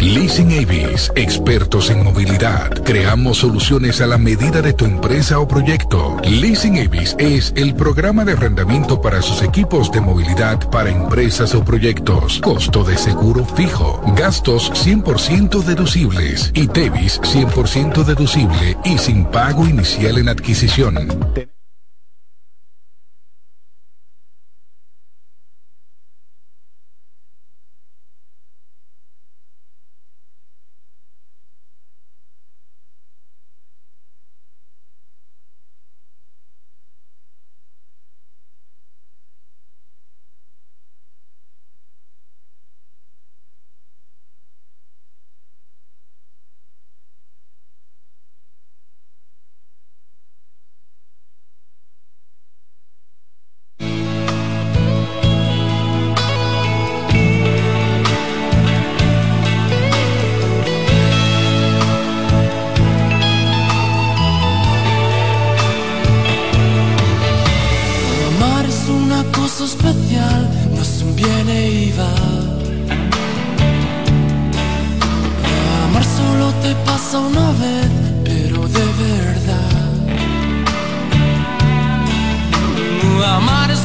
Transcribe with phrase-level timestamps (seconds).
[0.00, 2.70] Leasing Avis, expertos en movilidad.
[2.84, 6.16] Creamos soluciones a la medida de tu empresa o proyecto.
[6.22, 11.64] Leasing Avis es el programa de arrendamiento para sus equipos de movilidad para empresas o
[11.64, 12.40] proyectos.
[12.40, 14.00] Costo de seguro fijo.
[14.16, 16.52] Gastos 100% deducibles.
[16.54, 21.57] Y Tevis 100% deducible y sin pago inicial en adquisición.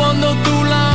[0.00, 0.88] la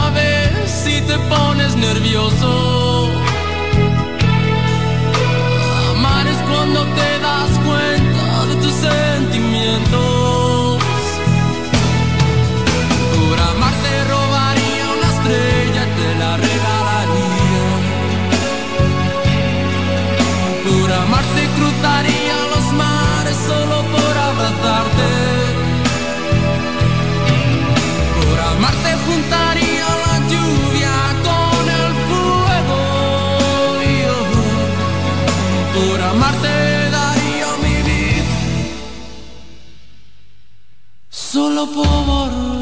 [41.65, 42.52] lo puedo.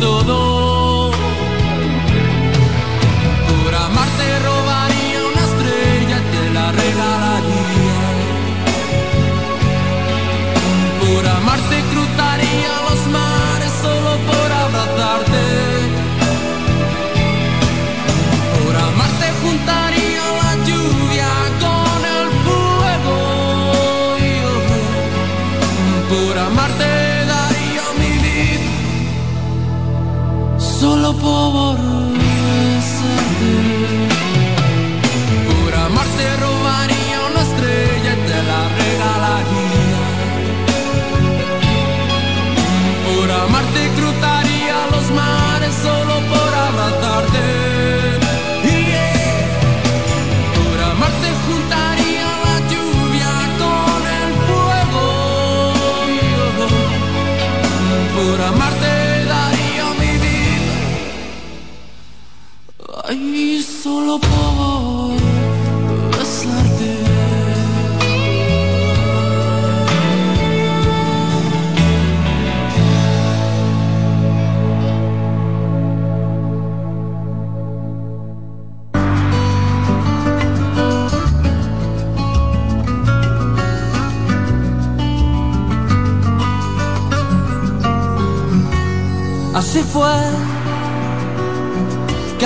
[0.00, 0.37] Regalaría.
[31.20, 31.97] por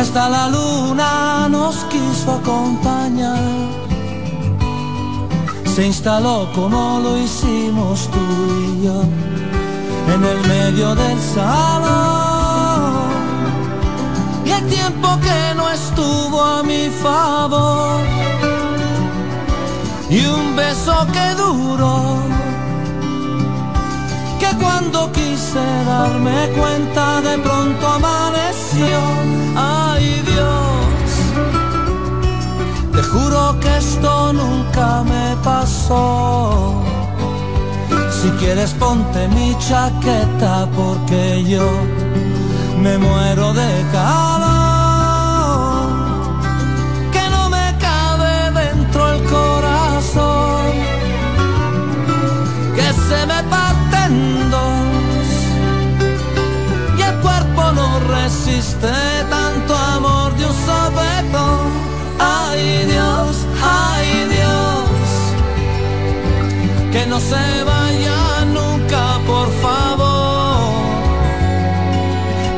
[0.02, 3.38] hasta la luna nos quiso acompañar.
[5.74, 8.18] Se instaló como lo hicimos tú
[8.66, 9.00] y yo
[10.14, 12.94] en el medio del salón.
[14.44, 18.00] Y el tiempo que no estuvo a mi favor.
[20.10, 22.41] Y un beso que duró.
[24.92, 28.98] Cuando quise darme cuenta de pronto amaneció.
[29.56, 31.08] Ay Dios,
[32.92, 36.74] te juro que esto nunca me pasó.
[38.10, 41.70] Si quieres ponte mi chaqueta porque yo
[42.82, 44.51] me muero de calor,
[58.62, 59.02] resiste
[62.24, 64.98] Ay Dios, ay Dios,
[66.92, 70.72] que no se vaya nunca, por favor,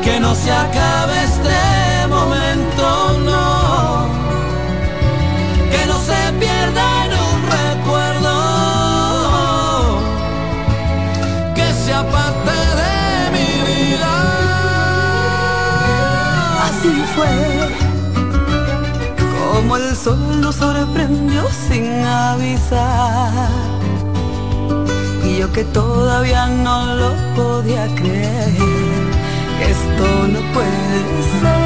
[0.03, 4.07] que no se acabe este momento, no,
[5.71, 7.14] que no se pierda
[16.85, 17.33] Así fue
[19.41, 23.49] como el sol nos sorprendió sin avisar.
[25.25, 28.53] Y yo que todavía no lo podía creer,
[29.73, 31.65] esto no puede ser.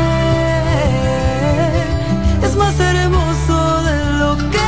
[2.45, 4.68] Es más hermoso de lo que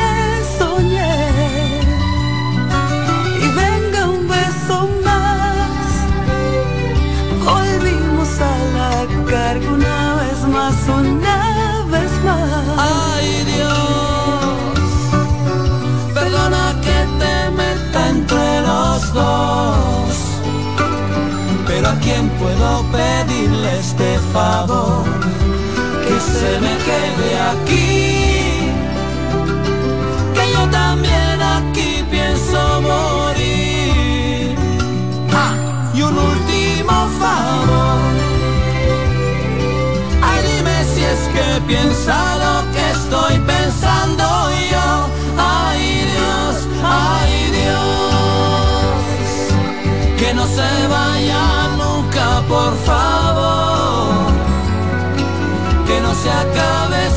[21.67, 25.05] Pero a quién puedo pedirle este favor
[26.05, 28.73] que se me quede aquí,
[30.35, 34.55] que yo también aquí pienso morir.
[35.33, 35.55] Ah,
[35.93, 37.99] y un último favor,
[40.23, 44.25] ay dime si es que piensa lo que estoy pensando
[44.71, 45.20] yo.
[50.61, 51.40] Se vaya
[52.49, 54.26] por favor,
[55.87, 57.11] que no se acabe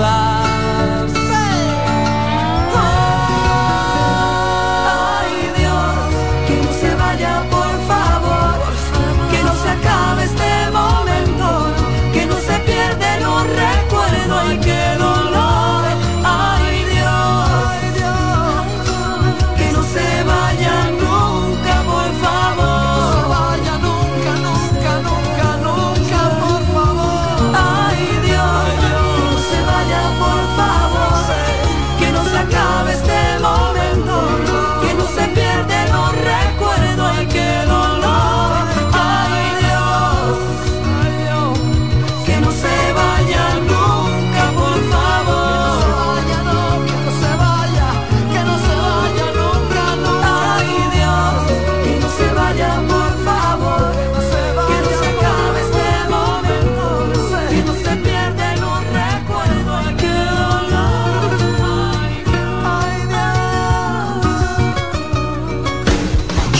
[0.00, 0.49] side.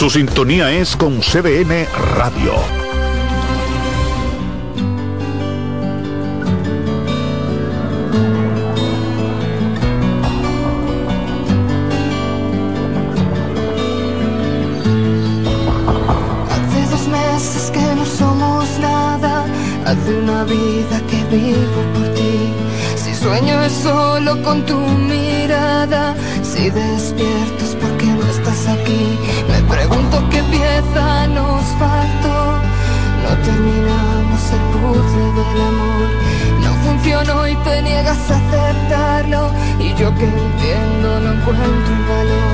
[0.00, 2.54] Su sintonía es con CBN Radio.
[16.48, 19.44] Hace dos meses que no somos nada,
[19.84, 22.54] hace una vida que vivo por ti.
[22.96, 27.69] Si sueño es solo con tu mirada, si despierto
[40.20, 42.49] que entiendo no encuentro el valor.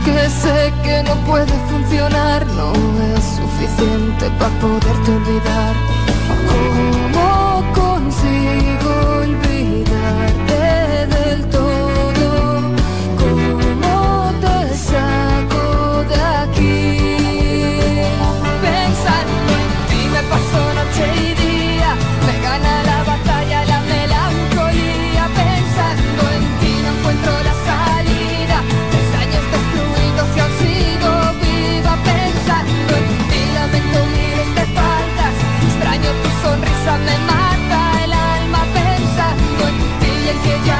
[0.00, 2.72] Aunque sé que no puede funcionar, no
[3.16, 5.74] es suficiente para poderte olvidar.
[37.08, 40.77] me mata el alma pensando en ti y el que ya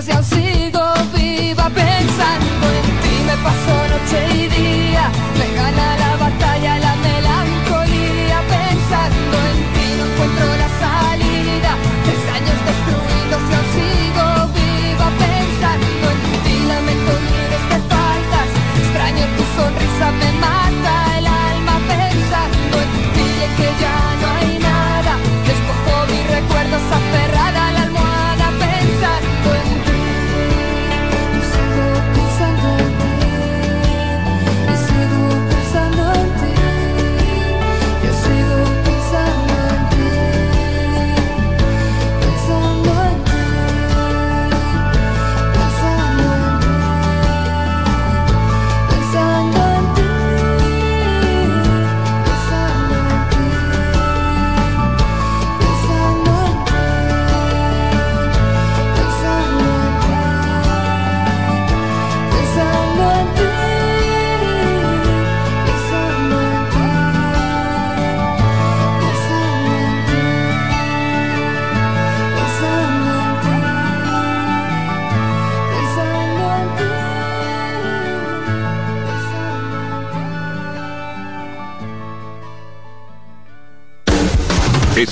[0.00, 0.80] veces y aún sigo
[1.14, 3.14] viva pensando en ti.
[3.26, 5.10] Me paso noche y día.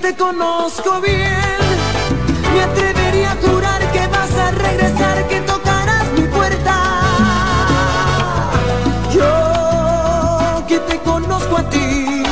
[0.00, 1.58] te conozco bien.
[2.52, 6.74] Me atrevería a jurar que vas a regresar, que tocarás mi puerta.
[9.12, 12.22] Yo que te conozco a ti,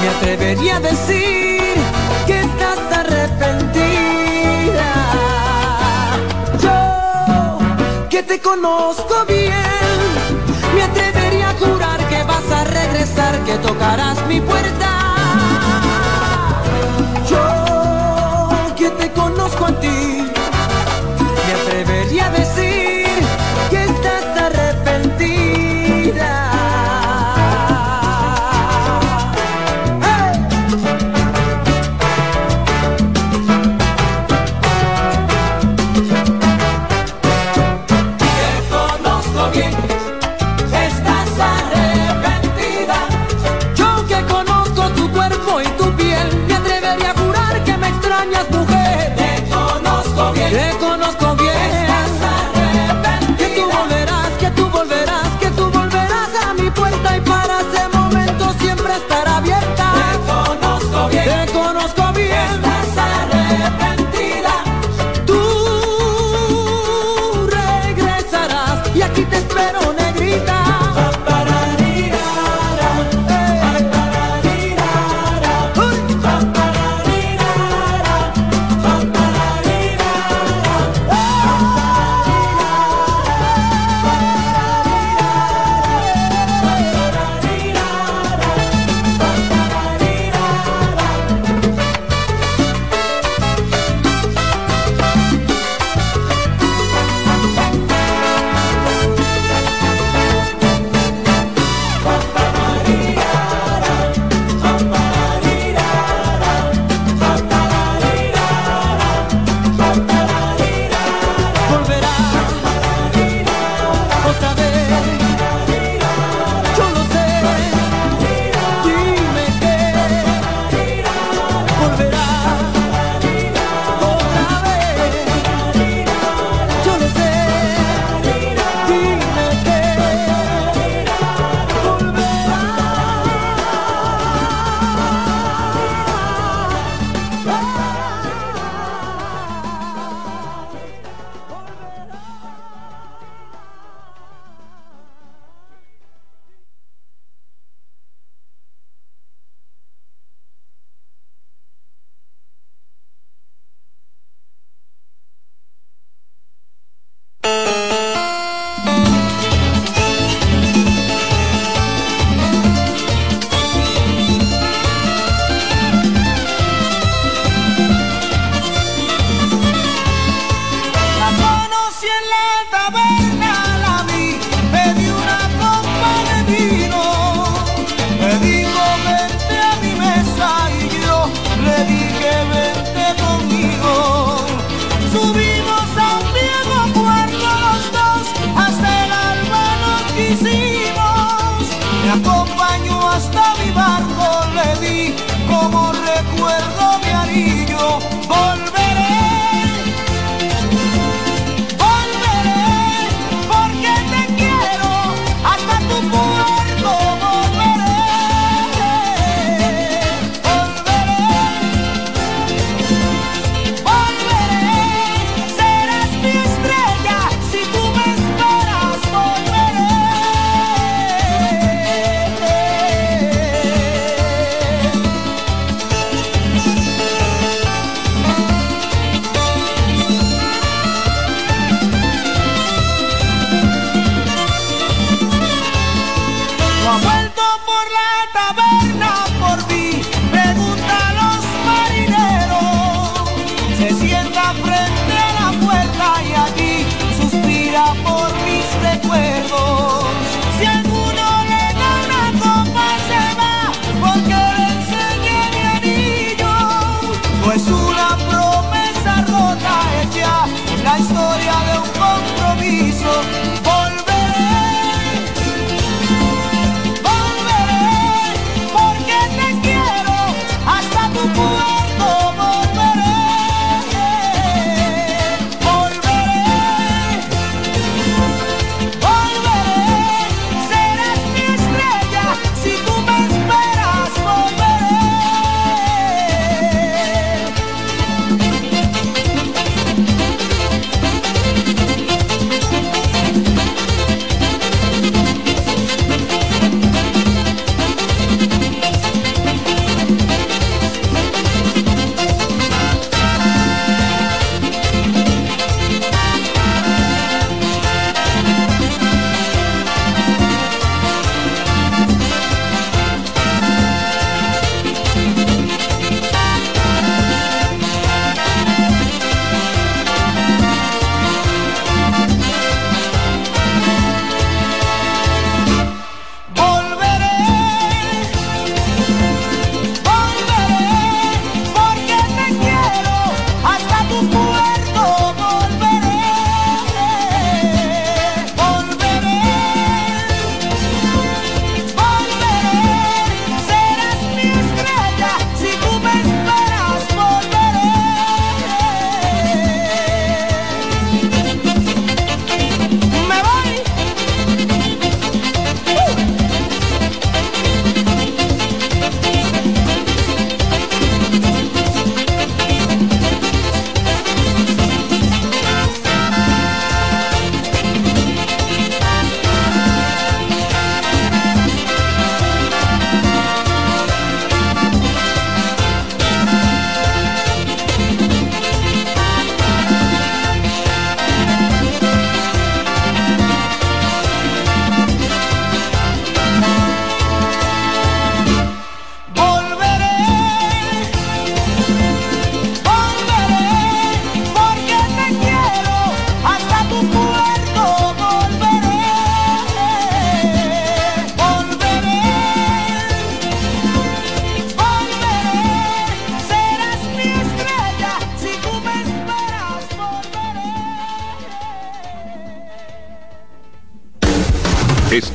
[0.00, 1.74] me atrevería a decir
[2.26, 4.92] que estás arrepentida.
[6.60, 7.58] Yo
[8.08, 9.98] que te conozco bien,
[10.74, 15.09] me atrevería a jurar que vas a regresar, que tocarás mi puerta.
[19.20, 20.29] conozco a ti.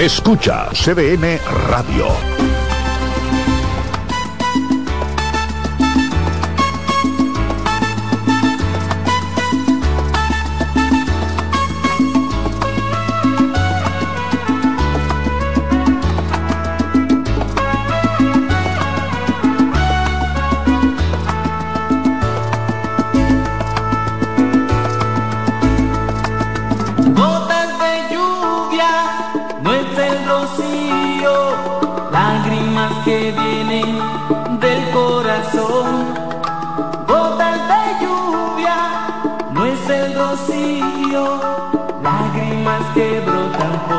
[0.00, 1.38] Escucha CDN
[1.68, 2.49] Radio.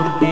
[0.02, 0.31] out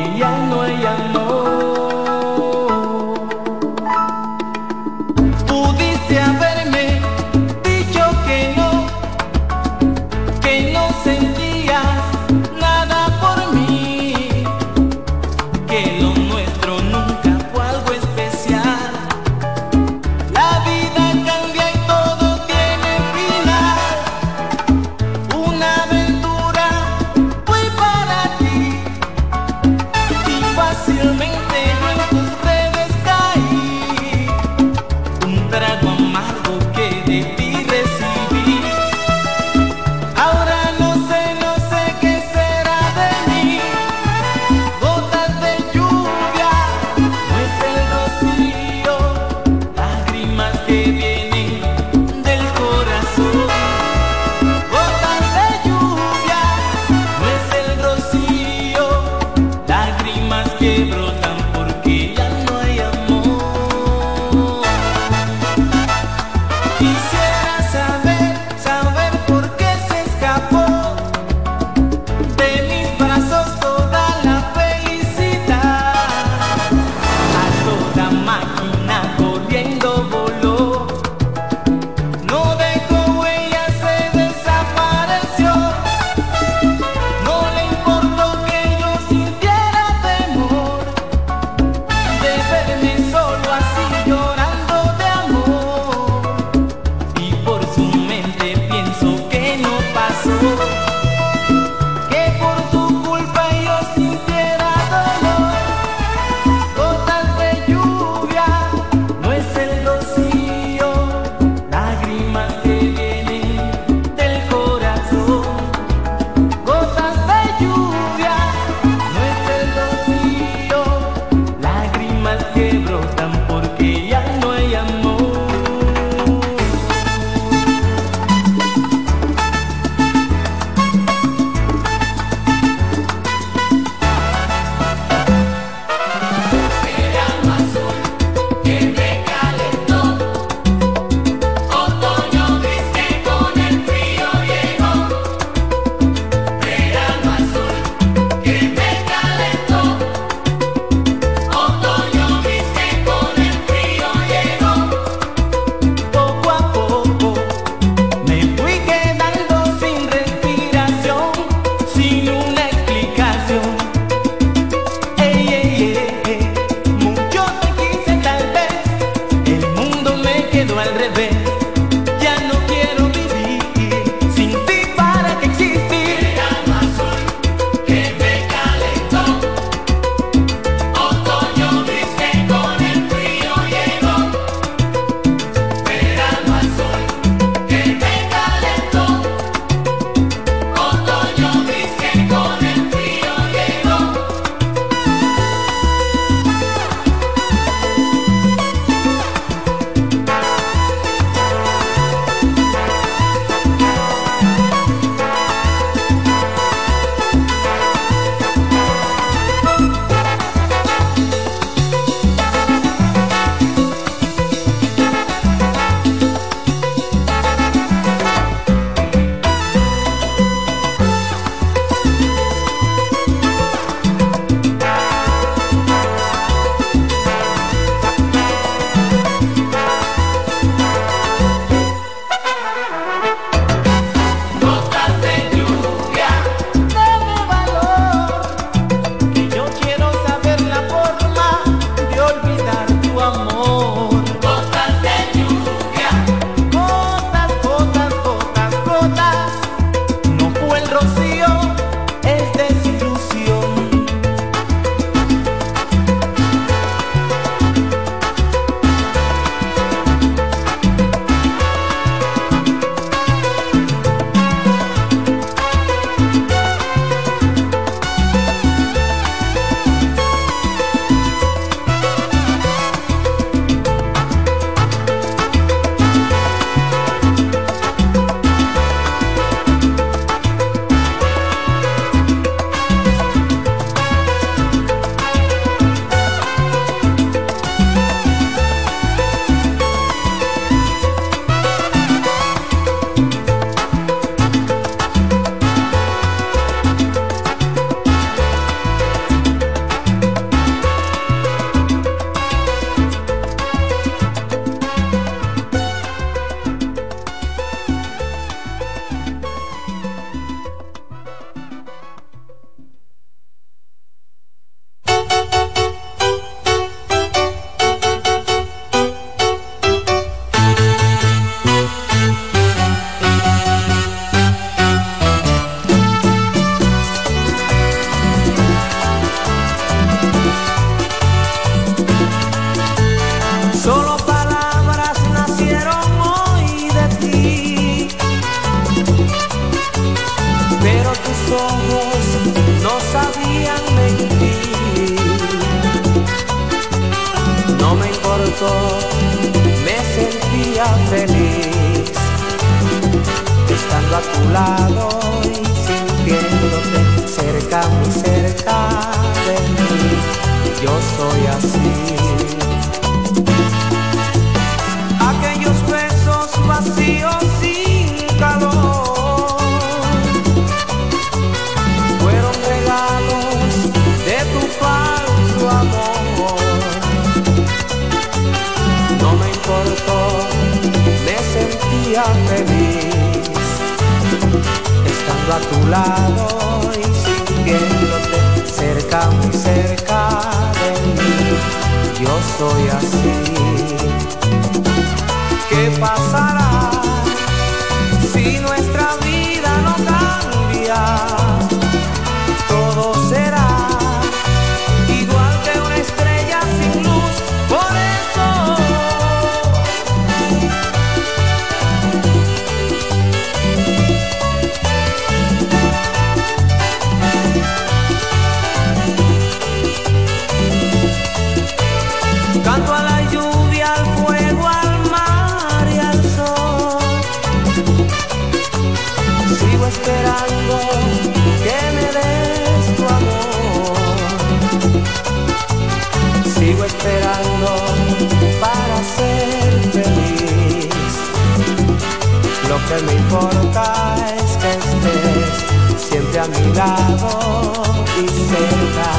[442.89, 447.83] que me importa es que estés siempre a mi lado
[448.17, 449.09] y cerca,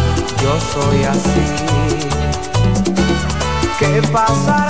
[0.42, 1.46] yo soy así.
[3.78, 4.69] ¿Qué pasará?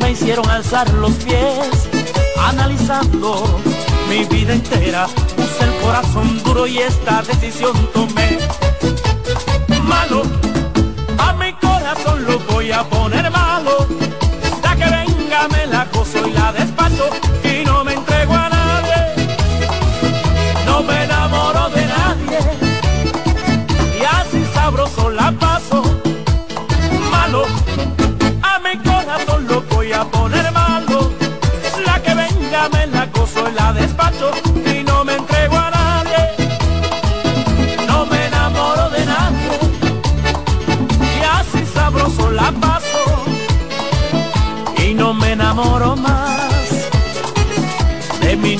[0.00, 1.88] me hicieron alzar los pies,
[2.44, 3.60] analizando
[4.08, 5.06] mi vida entera,
[5.36, 8.38] puse el corazón duro y esta decisión tomé.
[9.82, 10.22] Mano,
[11.18, 13.05] a mi corazón lo voy a poner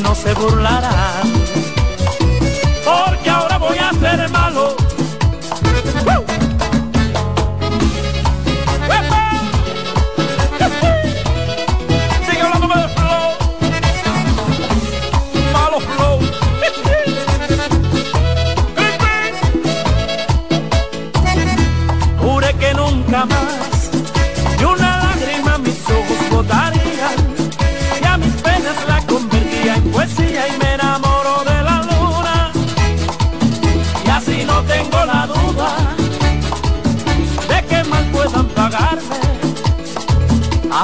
[0.03, 1.33] no se burlarán.
[2.85, 4.46] Porque ahora voy a ser más.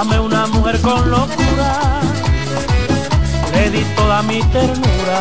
[0.03, 2.01] Amé una mujer con locura,
[3.53, 5.21] le di toda mi ternura.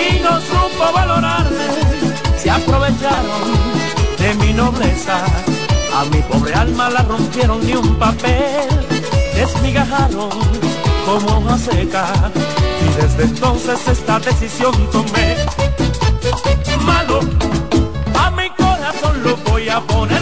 [0.00, 1.66] Y no supo valorarme.
[2.38, 3.52] Se aprovecharon
[4.16, 5.26] de mi nobleza,
[5.94, 8.70] a mi pobre alma la rompieron ni un papel,
[9.34, 10.30] desmigajaron
[11.04, 12.06] como hoja seca.
[12.80, 15.36] Y desde entonces esta decisión tomé.
[16.86, 17.20] Malo,
[18.18, 20.21] a mi corazón lo voy a poner.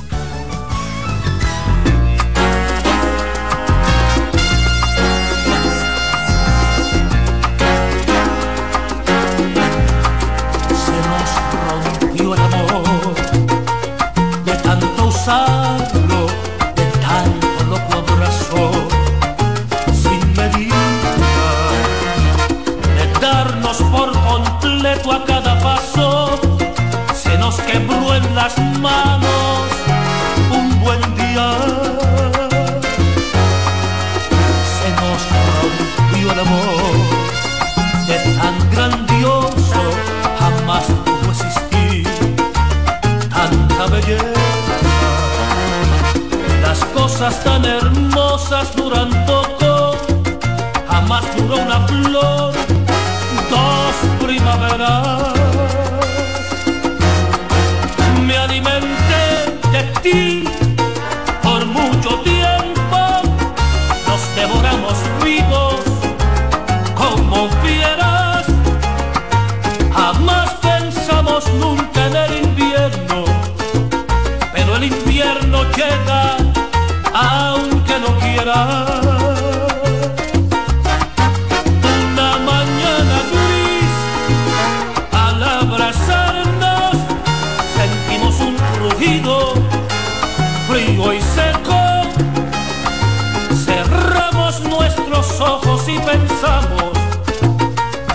[96.11, 96.91] pensamos,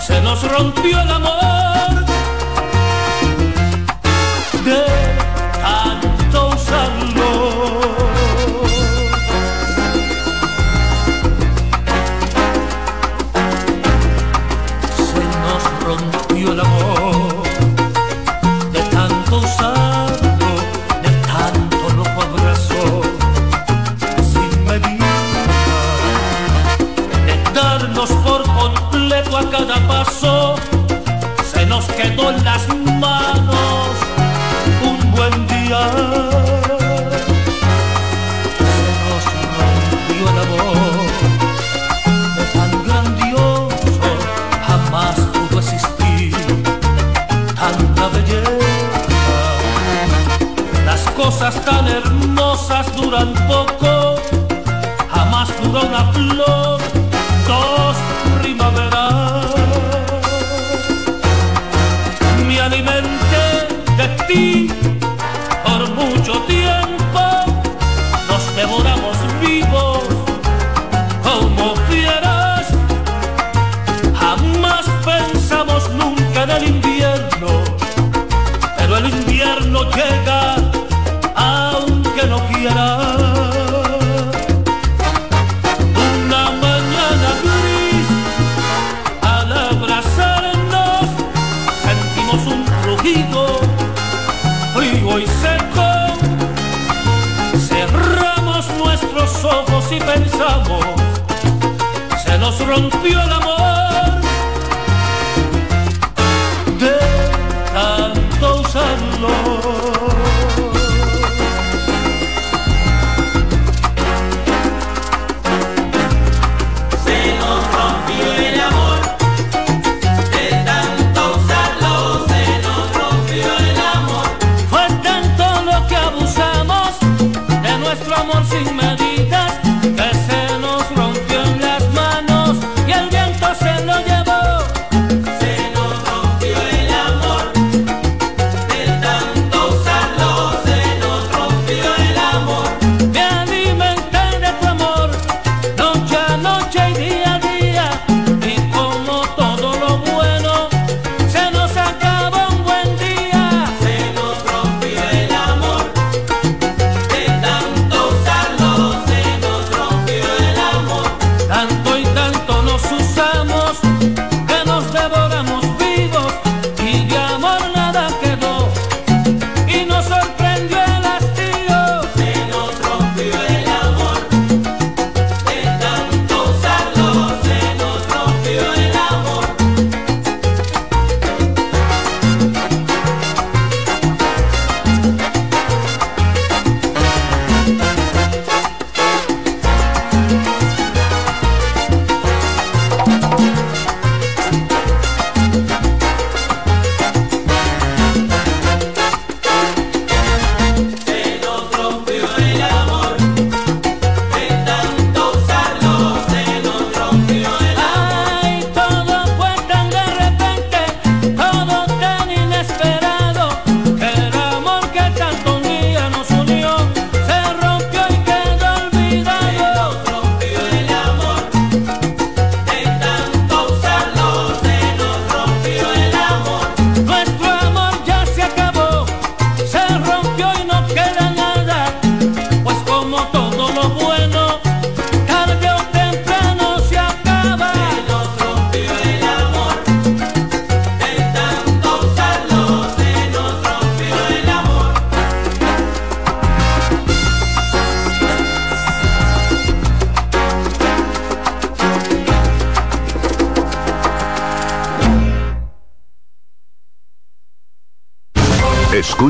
[0.06, 1.45] se nos rompió el amor.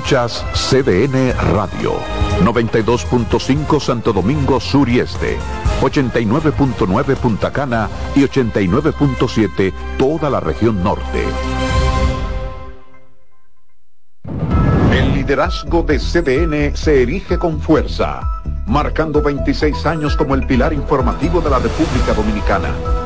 [0.06, 1.94] Escuchas CDN Radio,
[2.44, 5.36] 92.5 Santo Domingo Sur y Este,
[5.80, 11.24] 89.9 Punta Cana y 89.7 toda la región norte.
[14.92, 18.20] El liderazgo de CDN se erige con fuerza,
[18.68, 23.05] marcando 26 años como el pilar informativo de la República Dominicana.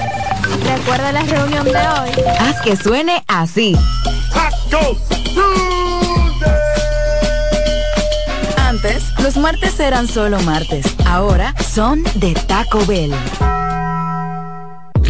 [0.77, 2.11] Recuerda la reunión de hoy.
[2.39, 3.77] Haz que suene así.
[8.57, 13.13] Antes, Los martes eran solo martes, ahora son de Taco Bell.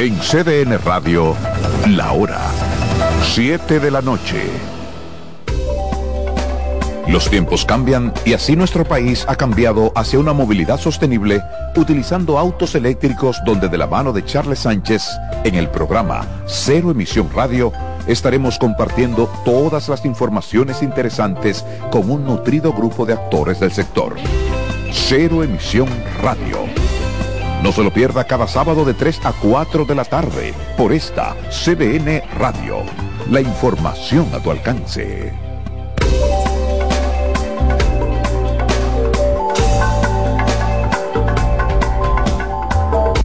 [0.00, 1.36] En CDN Radio,
[1.90, 2.40] la hora
[3.34, 4.40] 7 de la noche.
[7.06, 11.42] Los tiempos cambian y así nuestro país ha cambiado hacia una movilidad sostenible
[11.76, 15.06] utilizando autos eléctricos donde de la mano de Charles Sánchez
[15.44, 17.70] en el programa Cero Emisión Radio
[18.06, 24.16] estaremos compartiendo todas las informaciones interesantes con un nutrido grupo de actores del sector.
[24.90, 25.90] Cero Emisión
[26.22, 26.79] Radio.
[27.62, 31.36] No se lo pierda cada sábado de 3 a 4 de la tarde por esta
[31.50, 32.78] CDN Radio.
[33.30, 35.32] La información a tu alcance.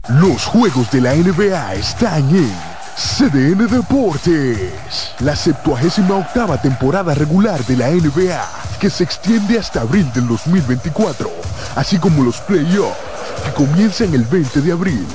[0.08, 2.52] Los juegos de la NBA están en
[2.96, 5.14] CDN Deportes.
[5.20, 8.48] La 78 octava temporada regular de la NBA,
[8.80, 11.30] que se extiende hasta abril del 2024,
[11.74, 13.15] así como los playoffs,
[13.56, 15.06] comienzan el 20 de abril.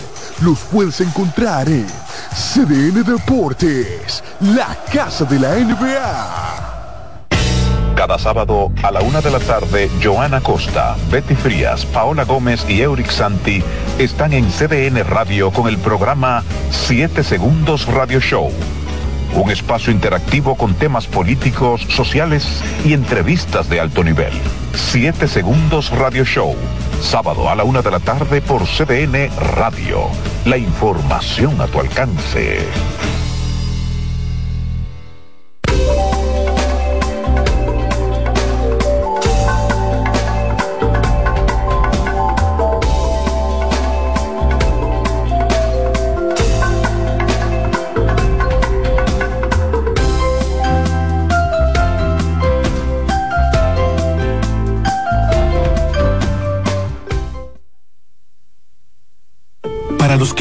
[0.41, 1.85] Los puedes encontrar en
[2.33, 6.71] CDN Deportes, la casa de la NBA.
[7.95, 12.81] Cada sábado a la una de la tarde, Joana Costa, Betty Frías, Paola Gómez y
[12.81, 13.61] Euric Santi
[13.99, 18.51] están en CDN Radio con el programa 7 Segundos Radio Show.
[19.35, 24.33] Un espacio interactivo con temas políticos, sociales y entrevistas de alto nivel.
[24.73, 26.55] 7 Segundos Radio Show.
[27.01, 30.03] Sábado a la una de la tarde por CDN Radio.
[30.45, 32.59] La información a tu alcance.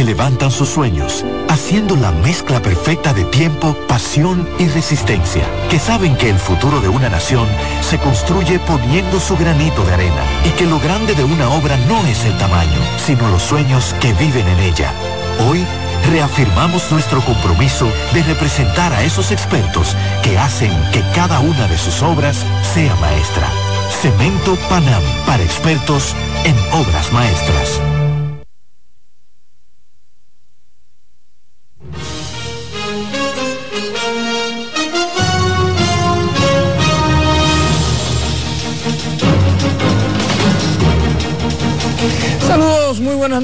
[0.01, 6.16] Que levantan sus sueños, haciendo la mezcla perfecta de tiempo, pasión y resistencia, que saben
[6.16, 7.46] que el futuro de una nación
[7.82, 12.03] se construye poniendo su granito de arena y que lo grande de una obra no
[12.07, 14.90] es el tamaño, sino los sueños que viven en ella.
[15.51, 15.66] Hoy
[16.11, 22.03] reafirmamos nuestro compromiso de representar a esos expertos que hacen que cada una de sus
[22.03, 22.42] obras
[22.72, 23.51] sea maestra.
[24.01, 27.82] Cemento Panam para expertos en obras maestras.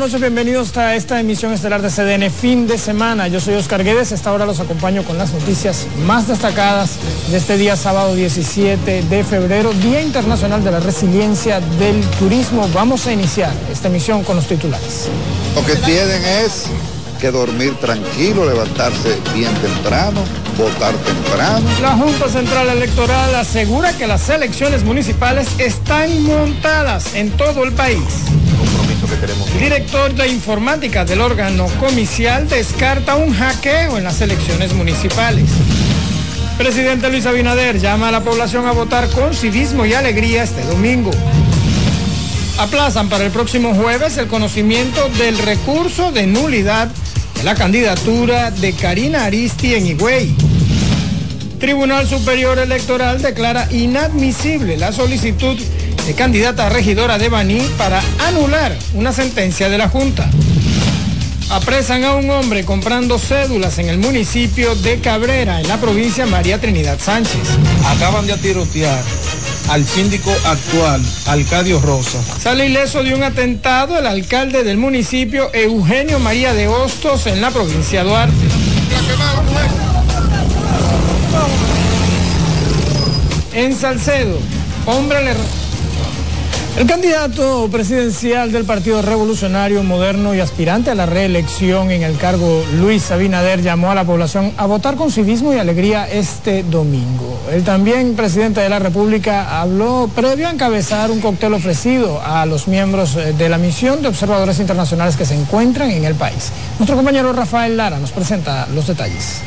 [0.06, 3.26] Noches, bienvenidos a esta emisión estelar de CDN fin de semana.
[3.26, 6.92] Yo soy Oscar Guedes, esta hora los acompaño con las noticias más destacadas
[7.28, 12.70] de este día sábado 17 de febrero, Día Internacional de la Resiliencia del Turismo.
[12.72, 15.08] Vamos a iniciar esta emisión con los titulares.
[15.56, 16.66] Lo que tienen es
[17.20, 20.20] que dormir tranquilo, levantarse bien temprano,
[20.56, 21.68] votar temprano.
[21.82, 27.98] La Junta Central Electoral asegura que las elecciones municipales están montadas en todo el país.
[29.06, 29.54] Que.
[29.54, 35.48] El director de informática del órgano comicial descarta un hackeo en las elecciones municipales.
[36.58, 41.10] Presidente Luis Abinader llama a la población a votar con civismo y alegría este domingo.
[42.58, 46.88] Aplazan para el próximo jueves el conocimiento del recurso de nulidad
[47.36, 50.34] de la candidatura de Karina Aristi en Higüey.
[51.60, 55.58] Tribunal Superior Electoral declara inadmisible la solicitud
[56.14, 60.28] candidata a regidora de Baní para anular una sentencia de la Junta.
[61.50, 66.60] Apresan a un hombre comprando cédulas en el municipio de Cabrera, en la provincia María
[66.60, 67.40] Trinidad Sánchez.
[67.86, 69.02] Acaban de atirotear
[69.70, 72.18] al síndico actual, Alcadio Rosa.
[72.40, 77.50] Sale ileso de un atentado el alcalde del municipio, Eugenio María de Hostos, en la
[77.50, 78.34] provincia de Duarte.
[83.54, 84.38] En Salcedo,
[84.86, 85.65] hombre le...
[86.76, 92.62] El candidato presidencial del Partido Revolucionario Moderno y aspirante a la reelección en el cargo,
[92.78, 97.40] Luis Abinader, llamó a la población a votar con civismo y alegría este domingo.
[97.50, 102.68] El también presidente de la República habló previo a encabezar un cóctel ofrecido a los
[102.68, 106.52] miembros eh, de la misión de observadores internacionales que se encuentran en el país.
[106.78, 109.40] Nuestro compañero Rafael Lara nos presenta los detalles.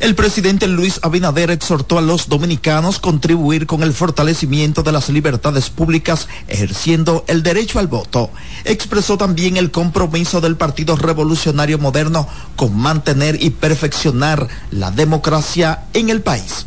[0.00, 5.70] El presidente Luis Abinader exhortó a los dominicanos contribuir con el fortalecimiento de las libertades
[5.70, 8.30] públicas, ejerciendo el derecho al voto.
[8.64, 16.10] Expresó también el compromiso del Partido Revolucionario Moderno con mantener y perfeccionar la democracia en
[16.10, 16.66] el país.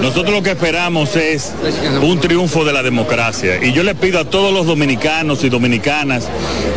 [0.00, 1.52] Nosotros lo que esperamos es
[2.02, 6.28] un triunfo de la democracia y yo le pido a todos los dominicanos y dominicanas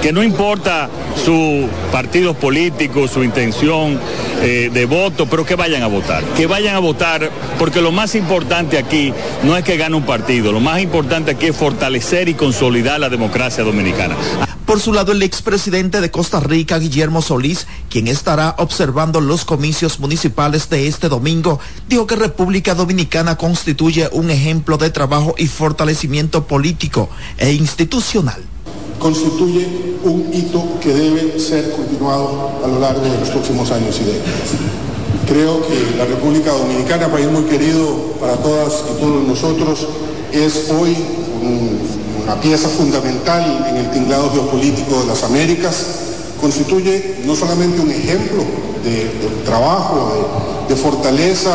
[0.02, 0.90] que no importa
[1.24, 4.00] su partido político, su intención
[4.42, 8.14] eh, de voto, pero que vayan a votar, que vayan a votar porque lo más
[8.14, 9.14] importante aquí
[9.44, 13.10] no es que gane un partido, lo más importante aquí es fortalecer y consolidar la
[13.10, 14.16] democracia dominicana.
[14.66, 20.00] Por su lado, el expresidente de Costa Rica, Guillermo Solís, quien estará observando los comicios
[20.00, 26.46] municipales de este domingo, dijo que República Dominicana constituye un ejemplo de trabajo y fortalecimiento
[26.46, 28.42] político e institucional.
[29.00, 29.68] Constituye
[30.04, 34.50] un hito que debe ser continuado a lo largo de los próximos años y décadas.
[35.28, 39.88] Creo que la República Dominicana, país muy querido para todas y todos nosotros,
[40.32, 40.96] es hoy
[41.42, 41.96] un
[42.26, 45.86] una pieza fundamental en el tinglado geopolítico de las Américas,
[46.42, 48.44] constituye no solamente un ejemplo
[48.84, 49.12] de,
[49.46, 51.52] trabajo, de, fortaleza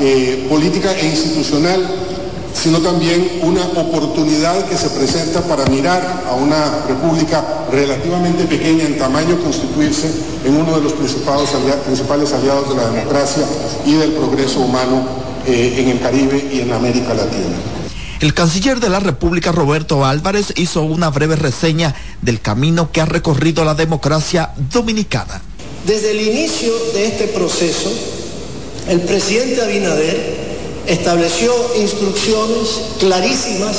[0.00, 1.86] eh, política e institucional,
[2.54, 8.98] sino también una oportunidad que se presenta para mirar a una república relativamente pequeña en
[8.98, 10.10] tamaño constituirse
[10.44, 13.44] en uno de los principales aliados de la democracia
[13.86, 15.06] y del progreso humano
[15.46, 17.56] eh, en el Caribe y en América Latina.
[18.20, 23.06] El canciller de la República, Roberto Álvarez, hizo una breve reseña del camino que ha
[23.06, 25.40] recorrido la democracia dominicana.
[25.86, 27.90] Desde el inicio de este proceso,
[28.88, 30.38] el presidente Abinader
[30.86, 33.76] estableció instrucciones clarísimas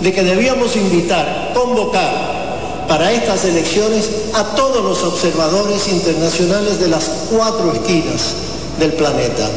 [0.00, 7.04] de que debíamos invitar, convocar para estas elecciones a todos los observadores internacionales de las
[7.30, 8.34] cuatro esquinas
[8.78, 9.48] del planeta.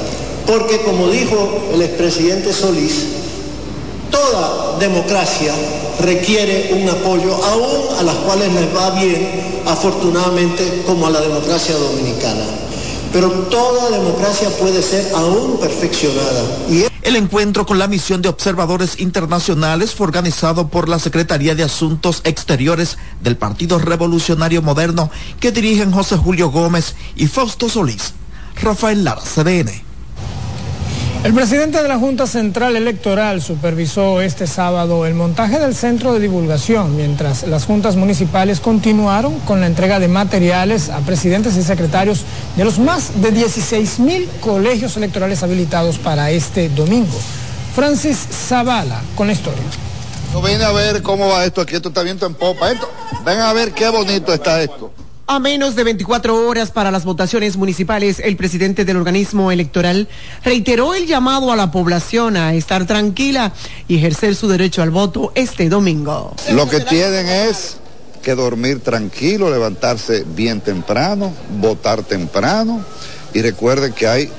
[0.45, 3.05] Porque como dijo el expresidente Solís,
[4.11, 5.53] Toda democracia
[6.01, 11.75] requiere un apoyo, aún a las cuales les va bien, afortunadamente, como a la democracia
[11.75, 12.43] dominicana.
[13.13, 16.43] Pero toda democracia puede ser aún perfeccionada.
[16.69, 21.63] Y el encuentro con la misión de observadores internacionales fue organizado por la Secretaría de
[21.63, 25.09] Asuntos Exteriores del Partido Revolucionario Moderno
[25.39, 28.13] que dirigen José Julio Gómez y Fausto Solís.
[28.61, 29.90] Rafael Lara, CDN.
[31.23, 36.19] El presidente de la Junta Central Electoral supervisó este sábado el montaje del centro de
[36.19, 42.23] divulgación, mientras las juntas municipales continuaron con la entrega de materiales a presidentes y secretarios
[42.57, 47.19] de los más de 16 mil colegios electorales habilitados para este domingo.
[47.75, 49.61] Francis Zavala con la historia.
[50.43, 52.71] Vine a ver cómo va esto aquí, esto está viento en popa.
[52.71, 52.89] Esto,
[53.23, 54.91] ven a ver qué bonito está esto.
[55.31, 60.09] A menos de 24 horas para las votaciones municipales, el presidente del organismo electoral
[60.43, 63.53] reiteró el llamado a la población a estar tranquila
[63.87, 66.35] y ejercer su derecho al voto este domingo.
[66.51, 67.77] Lo que tienen es
[68.21, 72.83] que dormir tranquilo, levantarse bien temprano, votar temprano
[73.33, 74.29] y recuerden que hay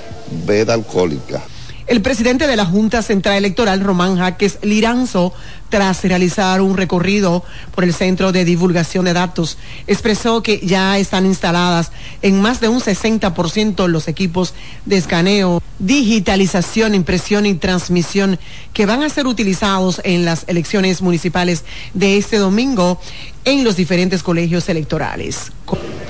[0.45, 1.41] veda alcohólica.
[1.87, 5.35] El presidente de la Junta Central Electoral, Román Jaques Liranzo,
[5.69, 7.43] tras realizar un recorrido
[7.75, 9.57] por el Centro de Divulgación de Datos,
[9.87, 14.55] expresó que ya están instaladas en más de un 60% los equipos
[14.85, 18.39] de escaneo, digitalización, impresión y transmisión
[18.73, 21.65] que van a ser utilizados en las elecciones municipales
[21.95, 23.01] de este domingo
[23.45, 25.53] en los diferentes colegios electorales.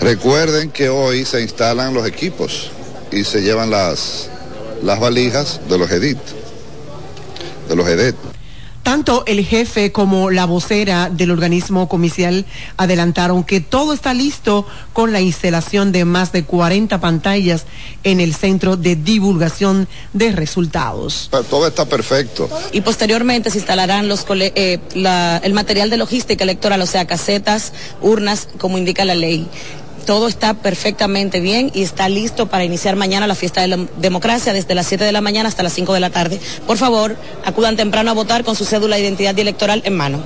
[0.00, 2.70] Recuerden que hoy se instalan los equipos
[3.12, 4.31] y se llevan las
[4.82, 6.18] las valijas de los EDIT,
[7.68, 8.16] de los EDET.
[8.82, 12.44] Tanto el jefe como la vocera del organismo comicial
[12.76, 17.64] adelantaron que todo está listo con la instalación de más de 40 pantallas
[18.02, 21.30] en el centro de divulgación de resultados.
[21.48, 22.50] Todo está perfecto.
[22.72, 24.80] Y posteriormente se instalarán los eh,
[25.42, 29.48] el material de logística electoral, o sea, casetas, urnas, como indica la ley
[30.04, 34.52] todo está perfectamente bien y está listo para iniciar mañana la fiesta de la democracia
[34.52, 36.40] desde las 7 de la mañana hasta las 5 de la tarde.
[36.66, 40.22] Por favor, acudan temprano a votar con su cédula de identidad electoral en mano.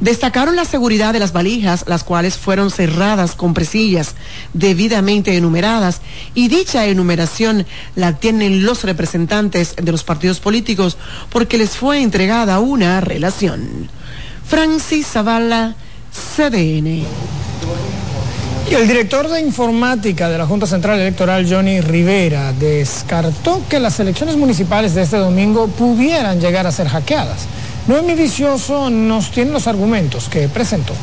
[0.00, 4.14] Destacaron la seguridad de las valijas, las cuales fueron cerradas con presillas
[4.54, 6.00] debidamente enumeradas
[6.34, 7.66] y dicha enumeración
[7.96, 10.96] la tienen los representantes de los partidos políticos
[11.28, 13.90] porque les fue entregada una relación.
[14.46, 15.74] Francis Zavala,
[16.10, 17.04] CDN.
[18.70, 23.98] Y el director de informática de la Junta Central Electoral, Johnny Rivera, descartó que las
[23.98, 27.46] elecciones municipales de este domingo pudieran llegar a ser hackeadas.
[27.88, 30.94] Noemi Vicioso nos tiene los argumentos que presentó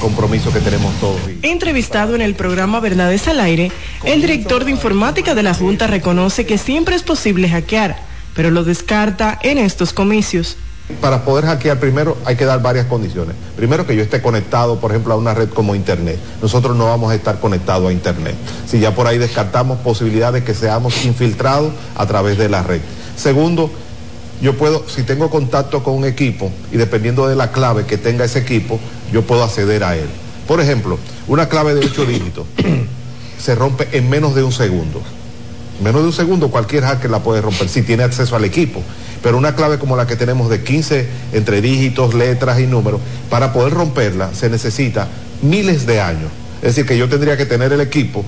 [0.00, 1.20] compromiso que tenemos todos.
[1.42, 3.70] Entrevistado en el programa Verdades al Aire,
[4.02, 7.96] el director de informática de la Junta reconoce que siempre es posible hackear,
[8.34, 10.56] pero lo descarta en estos comicios.
[11.00, 13.34] Para poder hackear primero hay que dar varias condiciones.
[13.56, 16.18] Primero que yo esté conectado, por ejemplo, a una red como Internet.
[16.40, 18.34] Nosotros no vamos a estar conectados a Internet.
[18.66, 22.80] Si ya por ahí descartamos posibilidades de que seamos infiltrados a través de la red.
[23.16, 23.70] Segundo,
[24.40, 28.24] yo puedo, si tengo contacto con un equipo y dependiendo de la clave que tenga
[28.24, 28.80] ese equipo,
[29.12, 30.08] yo puedo acceder a él.
[30.48, 30.98] Por ejemplo,
[31.28, 32.46] una clave de 8 dígitos
[33.38, 35.00] se rompe en menos de un segundo.
[35.82, 38.82] Menos de un segundo cualquier hacker la puede romper si tiene acceso al equipo
[39.22, 43.00] pero una clave como la que tenemos de 15 entre dígitos, letras y números,
[43.30, 45.08] para poder romperla se necesita
[45.42, 46.30] miles de años.
[46.56, 48.24] Es decir, que yo tendría que tener el equipo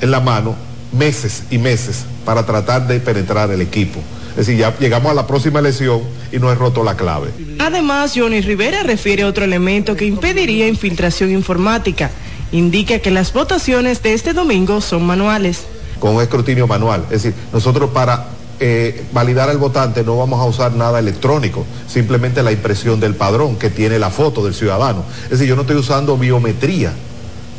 [0.00, 0.54] en la mano
[0.92, 4.00] meses y meses para tratar de penetrar el equipo.
[4.30, 6.00] Es decir, ya llegamos a la próxima elección
[6.30, 7.30] y no he roto la clave.
[7.58, 12.10] Además, Johnny Rivera refiere a otro elemento que impediría infiltración informática.
[12.50, 15.64] Indica que las votaciones de este domingo son manuales.
[16.02, 17.04] Con un escrutinio manual.
[17.12, 18.26] Es decir, nosotros para
[18.58, 23.54] eh, validar al votante no vamos a usar nada electrónico, simplemente la impresión del padrón
[23.54, 25.04] que tiene la foto del ciudadano.
[25.26, 26.92] Es decir, yo no estoy usando biometría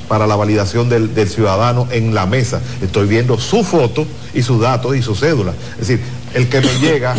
[0.10, 2.60] para la validación del, ciudadano en la mesa.
[2.82, 5.53] Estoy viendo su foto y sus datos y su cédula.
[5.80, 6.02] Es decir,
[6.34, 7.15] el que me llega,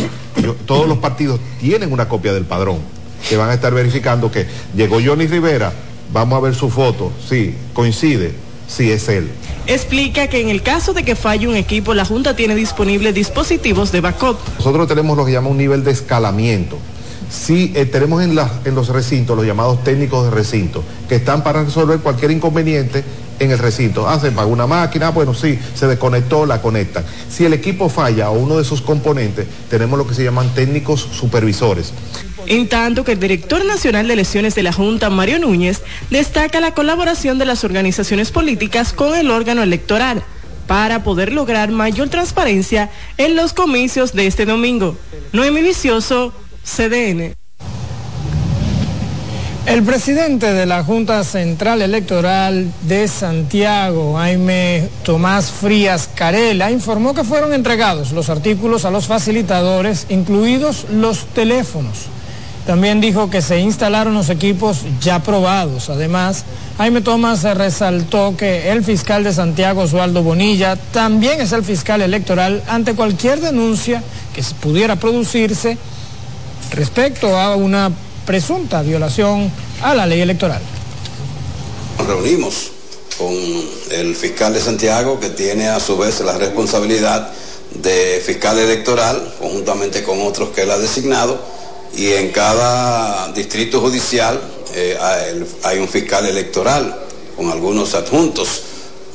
[0.67, 2.81] todos los partidos tienen una copia del padrón,
[3.27, 4.47] que van a estar verificando que
[4.77, 5.73] llegó Johnny Rivera,
[6.13, 8.35] vamos a ver su foto, sí, coincide,
[8.69, 9.31] sí es él
[9.67, 13.93] explica que en el caso de que falle un equipo, la Junta tiene disponibles dispositivos
[13.93, 14.39] de backup.
[14.59, 16.79] Nosotros tenemos lo que llama un nivel de escalamiento.
[17.31, 21.65] Sí, eh, tenemos en, en los recintos los llamados técnicos de recinto, que están para
[21.65, 23.03] resolver cualquier inconveniente
[23.39, 24.09] en el recinto.
[24.09, 27.05] Hacen para una máquina, bueno, sí, se desconectó, la conectan.
[27.29, 31.01] Si el equipo falla o uno de sus componentes, tenemos lo que se llaman técnicos
[31.01, 31.93] supervisores.
[32.47, 36.75] En tanto que el director nacional de elecciones de la Junta, Mario Núñez, destaca la
[36.75, 40.23] colaboración de las organizaciones políticas con el órgano electoral
[40.67, 44.97] para poder lograr mayor transparencia en los comicios de este domingo.
[45.33, 46.33] Noemi Vicioso,
[46.65, 47.35] CDN.
[49.67, 57.25] El presidente de la Junta Central Electoral de Santiago, Jaime Tomás Frías Carela, informó que
[57.25, 62.09] fueron entregados los artículos a los facilitadores, incluidos los teléfonos.
[62.67, 65.89] También dijo que se instalaron los equipos ya probados.
[65.89, 66.45] Además,
[66.77, 72.63] Jaime Tomás resaltó que el fiscal de Santiago, Osvaldo Bonilla, también es el fiscal electoral
[72.69, 74.03] ante cualquier denuncia
[74.35, 75.79] que pudiera producirse
[76.75, 77.91] respecto a una
[78.27, 79.51] presunta violación
[79.83, 80.63] a la ley electoral.
[81.99, 82.71] Nos reunimos
[83.19, 83.35] con
[83.91, 87.31] el fiscal de Santiago, que tiene a su vez la responsabilidad
[87.75, 91.39] de fiscal electoral, conjuntamente con otros que él ha designado
[91.97, 94.41] y en cada distrito judicial
[94.75, 94.99] eh,
[95.63, 97.03] hay un fiscal electoral
[97.37, 98.63] con algunos adjuntos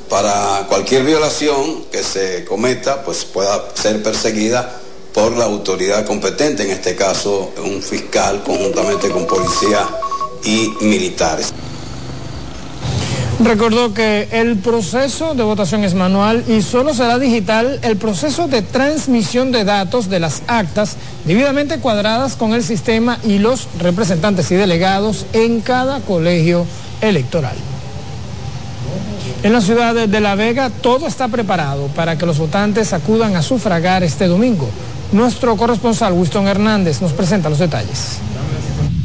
[0.10, 4.79] para cualquier violación que se cometa pues pueda ser perseguida
[5.20, 9.86] por la autoridad competente, en este caso un fiscal conjuntamente con policía
[10.46, 11.52] y militares.
[13.44, 18.62] Recordó que el proceso de votación es manual y solo será digital el proceso de
[18.62, 24.56] transmisión de datos de las actas debidamente cuadradas con el sistema y los representantes y
[24.56, 26.66] delegados en cada colegio
[27.02, 27.56] electoral.
[29.44, 33.42] En la ciudad de La Vega todo está preparado para que los votantes acudan a
[33.42, 34.70] sufragar este domingo.
[35.12, 38.20] Nuestro corresponsal Winston Hernández nos presenta los detalles.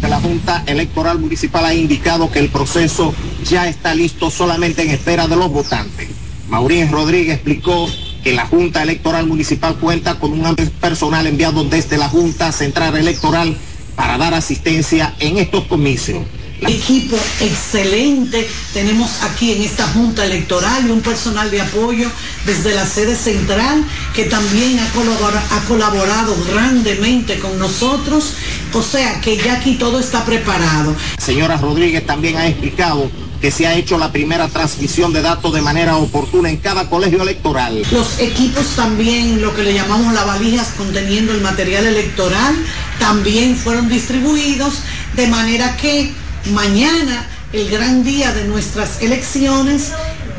[0.02, 3.14] La Junta Electoral Municipal ha indicado que el proceso
[3.48, 6.08] ya está listo solamente en espera de los votantes.
[6.48, 7.88] Maurín Rodríguez explicó
[8.22, 13.56] que la Junta Electoral Municipal cuenta con un personal enviado desde la Junta Central Electoral
[13.96, 16.22] para dar asistencia en estos comicios
[16.60, 22.10] equipo excelente tenemos aquí en esta Junta Electoral y un personal de apoyo
[22.46, 28.34] desde la sede central que también ha colaborado, ha colaborado grandemente con nosotros.
[28.72, 30.94] O sea que ya aquí todo está preparado.
[31.18, 33.10] Señora Rodríguez también ha explicado
[33.40, 37.20] que se ha hecho la primera transmisión de datos de manera oportuna en cada colegio
[37.22, 37.82] electoral.
[37.92, 42.54] Los equipos también, lo que le llamamos las valijas conteniendo el material electoral,
[42.98, 44.74] también fueron distribuidos
[45.14, 46.10] de manera que
[46.52, 49.92] mañana, el gran día de nuestras elecciones,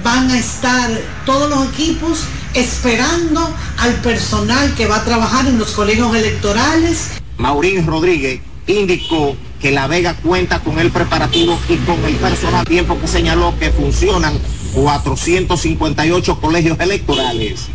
[0.03, 0.89] van a estar
[1.25, 2.23] todos los equipos
[2.53, 7.09] esperando al personal que va a trabajar en los colegios electorales.
[7.37, 12.99] Maurín Rodríguez indicó que La Vega cuenta con el preparativo y con el personal tiempo
[12.99, 14.37] que señaló que funcionan
[14.73, 17.67] 458 colegios electorales.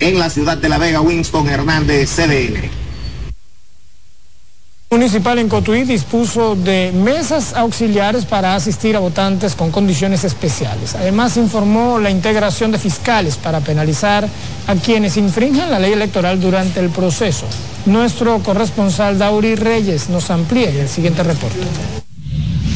[0.00, 2.89] En la ciudad de La Vega, Winston Hernández, CDN
[4.92, 10.96] municipal en Cotuí dispuso de mesas auxiliares para asistir a votantes con condiciones especiales.
[10.96, 14.28] Además, informó la integración de fiscales para penalizar
[14.66, 17.46] a quienes infrinjan la ley electoral durante el proceso.
[17.86, 21.60] Nuestro corresponsal Dauri Reyes nos amplía el siguiente reporte.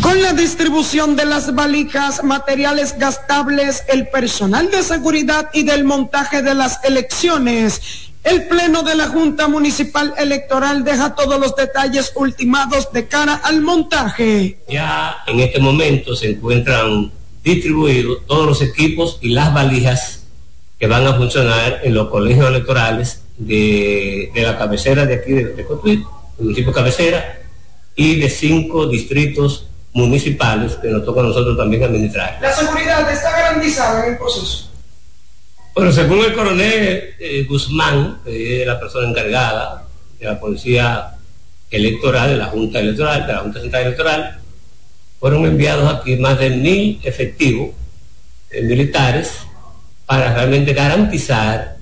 [0.00, 6.42] Con la distribución de las valijas, materiales gastables, el personal de seguridad y del montaje
[6.42, 12.90] de las elecciones, el Pleno de la Junta Municipal Electoral deja todos los detalles ultimados
[12.92, 14.58] de cara al montaje.
[14.68, 20.24] Ya en este momento se encuentran distribuidos todos los equipos y las valijas
[20.78, 25.64] que van a funcionar en los colegios electorales de, la cabecera de aquí de, de
[25.64, 26.02] Cotuí,
[26.38, 27.40] municipio cabecera,
[27.94, 32.38] y de cinco distritos municipales que nos toca a nosotros también administrar.
[32.40, 34.70] ¿La seguridad está garantizada en el proceso?
[35.74, 39.84] Bueno, según el coronel eh, Guzmán, la persona encargada
[40.20, 41.14] de la policía
[41.68, 44.38] electoral, de la Junta Electoral, de la Junta Central Electoral,
[45.18, 47.70] fueron enviados aquí más de mil efectivos
[48.50, 49.38] eh, militares
[50.06, 51.76] para realmente garantizar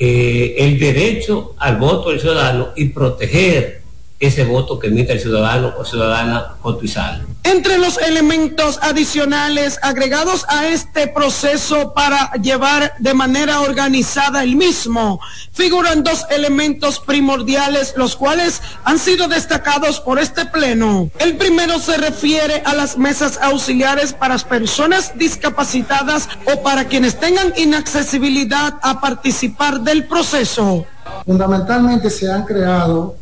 [0.00, 3.81] eh, el derecho al voto del ciudadano y proteger
[4.22, 7.22] ese voto que emite el ciudadano o ciudadana cotizada.
[7.42, 15.20] Entre los elementos adicionales agregados a este proceso para llevar de manera organizada el mismo,
[15.52, 21.10] figuran dos elementos primordiales, los cuales han sido destacados por este pleno.
[21.18, 27.52] El primero se refiere a las mesas auxiliares para personas discapacitadas o para quienes tengan
[27.56, 30.86] inaccesibilidad a participar del proceso.
[31.26, 33.16] Fundamentalmente se han creado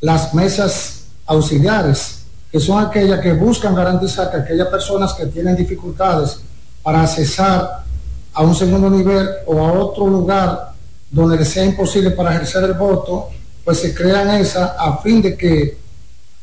[0.00, 6.40] las mesas auxiliares, que son aquellas que buscan garantizar que aquellas personas que tienen dificultades
[6.82, 7.84] para accesar
[8.32, 10.72] a un segundo nivel o a otro lugar
[11.10, 13.28] donde les sea imposible para ejercer el voto,
[13.64, 15.78] pues se crean esas a fin de que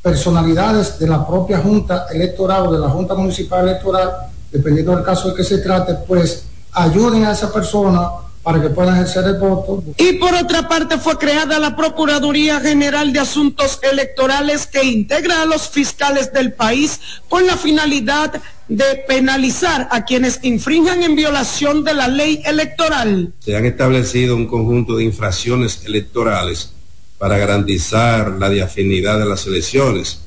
[0.01, 4.11] personalidades de la propia Junta Electoral o de la Junta Municipal Electoral,
[4.51, 8.09] dependiendo del caso de que se trate, pues ayuden a esa persona
[8.47, 9.83] para que puedan ejercer el voto.
[9.97, 15.45] Y por otra parte fue creada la Procuraduría General de Asuntos Electorales que integra a
[15.45, 21.93] los fiscales del país con la finalidad de penalizar a quienes infrinjan en violación de
[21.93, 23.33] la ley electoral.
[23.39, 26.71] Se han establecido un conjunto de infracciones electorales
[27.17, 30.21] para garantizar la diafinidad de las elecciones.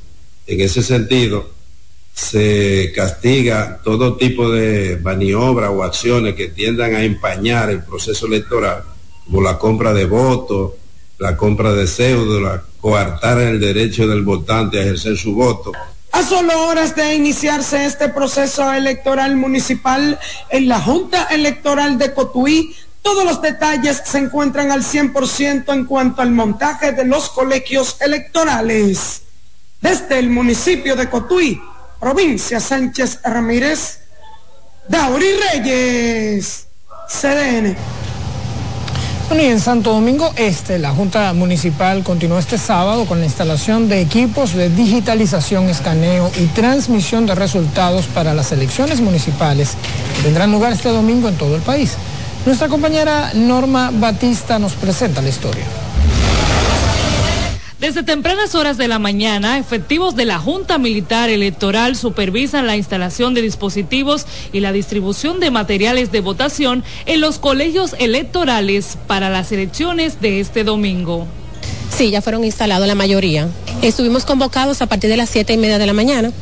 [0.46, 1.48] En ese sentido,
[2.20, 8.84] se castiga todo tipo de maniobra o acciones que tiendan a empañar el proceso electoral,
[9.24, 10.72] como la compra de votos,
[11.18, 15.72] la compra de cédula, coartar el derecho del votante a ejercer su voto.
[16.12, 20.18] A solo horas de iniciarse este proceso electoral municipal
[20.50, 26.20] en la Junta Electoral de Cotuí, todos los detalles se encuentran al 100% en cuanto
[26.20, 29.22] al montaje de los colegios electorales.
[29.80, 31.60] Desde el municipio de Cotuí,
[32.00, 34.00] provincia Sánchez Ramírez,
[34.88, 36.66] Dauri Reyes,
[37.08, 37.76] CDN.
[39.28, 43.88] Bueno, y en Santo Domingo Este, la Junta Municipal continuó este sábado con la instalación
[43.88, 49.76] de equipos de digitalización, escaneo y transmisión de resultados para las elecciones municipales
[50.16, 51.92] que tendrán lugar este domingo en todo el país.
[52.44, 55.64] Nuestra compañera Norma Batista nos presenta la historia.
[57.80, 63.32] Desde tempranas horas de la mañana, efectivos de la Junta Militar Electoral supervisan la instalación
[63.32, 69.50] de dispositivos y la distribución de materiales de votación en los colegios electorales para las
[69.50, 71.26] elecciones de este domingo.
[71.90, 73.48] Sí, ya fueron instalados la mayoría.
[73.80, 76.32] Estuvimos convocados a partir de las siete y media de la mañana.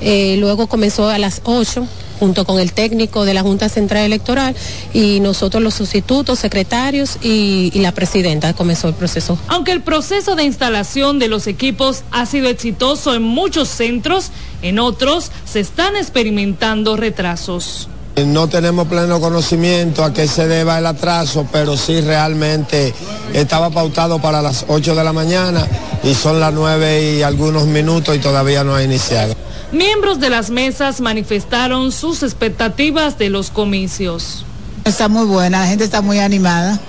[0.00, 1.88] Eh, luego comenzó a las ocho
[2.18, 4.54] junto con el técnico de la Junta Central Electoral
[4.92, 9.38] y nosotros los sustitutos, secretarios y, y la presidenta comenzó el proceso.
[9.48, 14.30] Aunque el proceso de instalación de los equipos ha sido exitoso en muchos centros,
[14.62, 17.88] en otros se están experimentando retrasos.
[18.26, 22.92] No tenemos pleno conocimiento a qué se deba el atraso, pero sí realmente
[23.32, 25.64] estaba pautado para las 8 de la mañana
[26.02, 29.34] y son las 9 y algunos minutos y todavía no ha iniciado.
[29.72, 34.46] Miembros de las mesas manifestaron sus expectativas de los comicios.
[34.84, 36.80] Está muy buena, la gente está muy animada,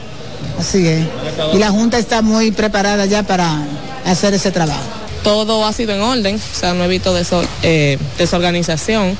[0.58, 1.06] así es.
[1.54, 3.64] Y la Junta está muy preparada ya para
[4.06, 4.80] hacer ese trabajo.
[5.24, 9.18] Todo ha sido en orden, o sea, no he visto desor eh, desorganización.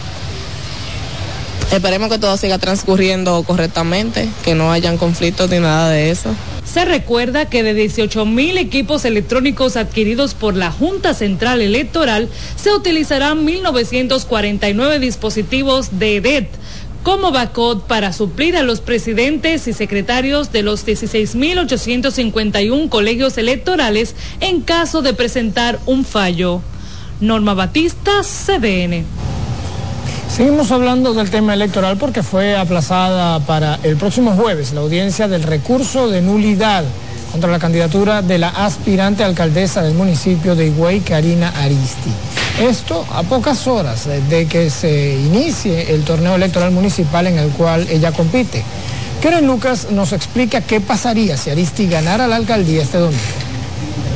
[1.74, 6.30] Esperemos que todo siga transcurriendo correctamente, que no hayan conflictos ni nada de eso.
[6.72, 12.72] Se recuerda que de 18 mil equipos electrónicos adquiridos por la Junta Central Electoral, se
[12.72, 16.48] utilizarán 1.949 dispositivos de EDET
[17.02, 24.62] como backup para suplir a los presidentes y secretarios de los 16.851 colegios electorales en
[24.62, 26.62] caso de presentar un fallo.
[27.20, 29.06] Norma Batista, CDN.
[30.40, 35.44] Seguimos hablando del tema electoral porque fue aplazada para el próximo jueves la audiencia del
[35.44, 36.86] recurso de nulidad
[37.34, 42.10] contra la candidatura de la aspirante alcaldesa del municipio de Higüey, Karina Aristi.
[42.62, 47.86] Esto a pocas horas de que se inicie el torneo electoral municipal en el cual
[47.90, 48.64] ella compite.
[49.22, 53.39] Keren Lucas nos explica qué pasaría si Aristi ganara la alcaldía este domingo.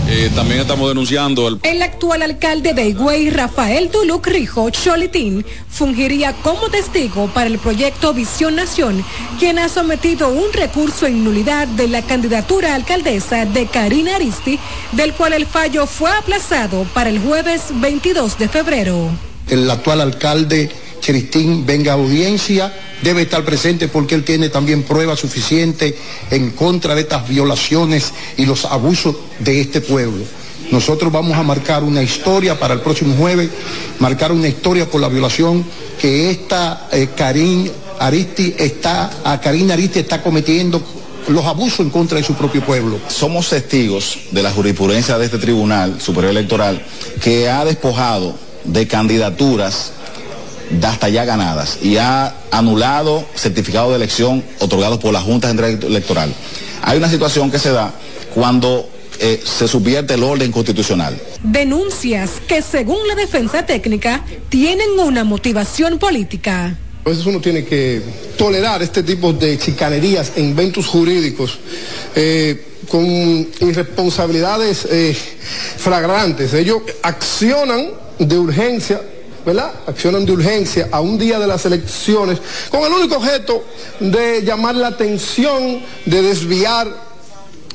[0.08, 1.60] Eh, también estamos denunciando el...
[1.64, 8.14] El actual alcalde de Higüey, Rafael Duluc Rijo Cholitín, fungiría como testigo para el proyecto
[8.14, 9.04] Visión Nación,
[9.40, 14.60] quien ha sometido un recurso en nulidad de la candidatura a alcaldesa de Karina Aristi,
[14.92, 19.10] del cual el fallo fue aplazado para el jueves 22 de febrero.
[19.48, 20.70] El actual alcalde
[21.06, 25.94] Cristín venga a audiencia, debe estar presente porque él tiene también pruebas suficientes
[26.32, 30.24] en contra de estas violaciones y los abusos de este pueblo.
[30.72, 33.50] Nosotros vamos a marcar una historia para el próximo jueves,
[34.00, 35.64] marcar una historia por la violación
[36.00, 37.70] que esta eh, Karin
[38.00, 40.82] Aristi está, a Aristi está cometiendo
[41.28, 43.00] los abusos en contra de su propio pueblo.
[43.08, 46.82] Somos testigos de la jurisprudencia de este Tribunal Superior Electoral
[47.22, 49.92] que ha despojado de candidaturas
[50.82, 56.34] hasta ya ganadas y ha anulado certificados de elección otorgados por la Junta Central Electoral.
[56.82, 57.94] Hay una situación que se da
[58.34, 61.20] cuando eh, se subvierte el orden constitucional.
[61.44, 66.76] Denuncias que según la defensa técnica tienen una motivación política.
[67.06, 68.02] A veces uno tiene que
[68.38, 71.60] tolerar este tipo de chicanerías e inventos jurídicos
[72.16, 75.16] eh, con irresponsabilidades eh,
[75.78, 76.54] flagrantes.
[76.54, 77.88] Ellos accionan
[78.20, 79.02] de urgencia
[79.46, 79.72] ¿verdad?
[79.88, 82.40] Accionan de urgencia a un día de las elecciones
[82.70, 83.64] con el único objeto
[84.00, 86.88] de llamar la atención, de desviar,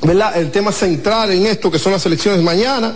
[0.02, 0.36] ¿verdad?
[0.38, 2.94] El tema central en esto que son las elecciones mañana.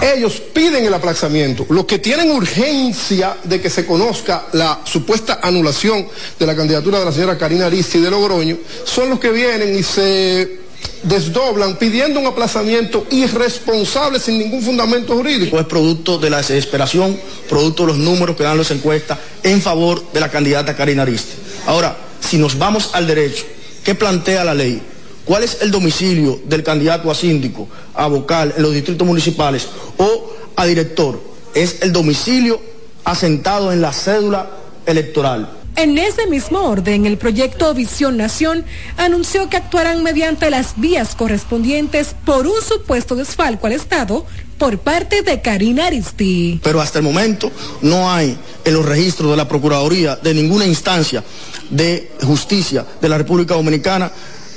[0.00, 1.66] Ellos piden el aplazamiento.
[1.68, 6.06] Los que tienen urgencia de que se conozca la supuesta anulación
[6.38, 9.82] de la candidatura de la señora Karina Aristi de Logroño son los que vienen y
[9.82, 10.63] se
[11.04, 15.58] desdoblan pidiendo un aplazamiento irresponsable sin ningún fundamento jurídico.
[15.58, 20.02] Es producto de la desesperación, producto de los números que dan las encuestas en favor
[20.12, 21.32] de la candidata Karina Aristi.
[21.66, 23.44] Ahora, si nos vamos al derecho,
[23.84, 24.80] ¿qué plantea la ley?
[25.24, 30.34] ¿Cuál es el domicilio del candidato a síndico, a vocal en los distritos municipales o
[30.56, 31.20] a director?
[31.54, 32.60] Es el domicilio
[33.04, 34.50] asentado en la cédula
[34.86, 35.48] electoral.
[35.76, 38.64] En ese mismo orden, el proyecto Visión Nación
[38.96, 44.24] anunció que actuarán mediante las vías correspondientes por un supuesto desfalco al Estado
[44.56, 46.60] por parte de Karina Aristi.
[46.62, 47.50] Pero hasta el momento
[47.82, 51.24] no hay en los registros de la Procuraduría de ninguna instancia
[51.70, 54.12] de justicia de la República Dominicana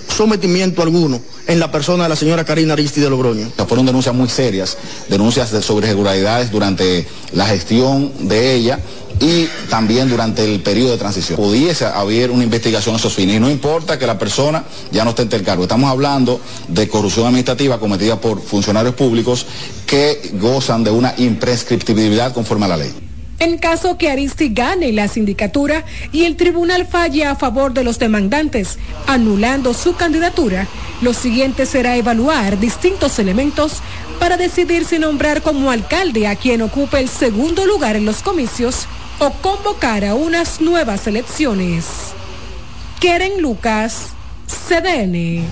[0.08, 3.52] sometimiento alguno en la persona de la señora Karina Aristi de Logroño.
[3.68, 4.78] Fueron denuncias muy serias,
[5.10, 8.80] denuncias de sobre irregularidades durante la gestión de ella
[9.20, 11.38] y también durante el periodo de transición.
[11.38, 15.12] Pudiese haber una investigación a esos fines y no importa que la persona ya no
[15.12, 15.64] esté en el cargo.
[15.64, 19.46] Estamos hablando de corrupción administrativa cometida por funcionarios públicos
[19.86, 22.94] que gozan de una imprescriptibilidad conforme a la ley.
[23.40, 28.00] En caso que Aristi gane la sindicatura y el tribunal falle a favor de los
[28.00, 30.68] demandantes, anulando su candidatura,
[31.02, 33.74] lo siguiente será evaluar distintos elementos
[34.20, 38.88] para decidir si nombrar como alcalde a quien ocupe el segundo lugar en los comicios
[39.20, 41.86] o convocar a unas nuevas elecciones.
[43.00, 44.10] Keren Lucas,
[44.48, 45.44] CDN.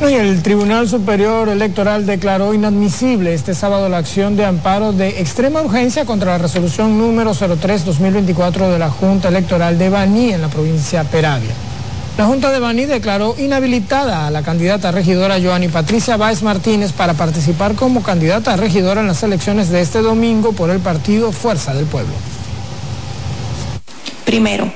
[0.00, 6.04] El Tribunal Superior Electoral declaró inadmisible este sábado la acción de amparo de extrema urgencia
[6.04, 11.65] contra la resolución número 03-2024 de la Junta Electoral de Baní en la provincia Peravia.
[12.16, 17.12] La Junta de Baní declaró inhabilitada a la candidata regidora Joanny Patricia Báez Martínez para
[17.12, 21.74] participar como candidata a regidora en las elecciones de este domingo por el partido Fuerza
[21.74, 22.14] del Pueblo.
[24.24, 24.72] Primero,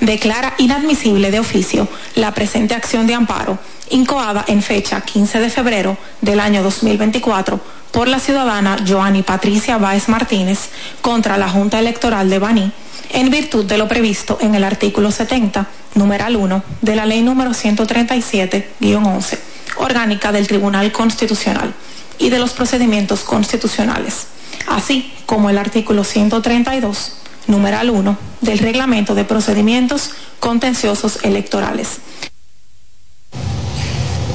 [0.00, 3.58] declara inadmisible de oficio la presente acción de amparo
[3.90, 7.60] incoada en fecha 15 de febrero del año 2024
[7.90, 10.70] por la ciudadana Joanny Patricia Báez Martínez
[11.02, 12.72] contra la Junta Electoral de Baní
[13.10, 17.50] en virtud de lo previsto en el artículo 70, numeral 1 de la ley número
[17.50, 19.38] 137-11,
[19.76, 21.74] orgánica del Tribunal Constitucional
[22.18, 24.26] y de los procedimientos constitucionales,
[24.66, 27.12] así como el artículo 132,
[27.46, 30.10] numeral 1 del reglamento de procedimientos
[30.40, 32.00] contenciosos electorales.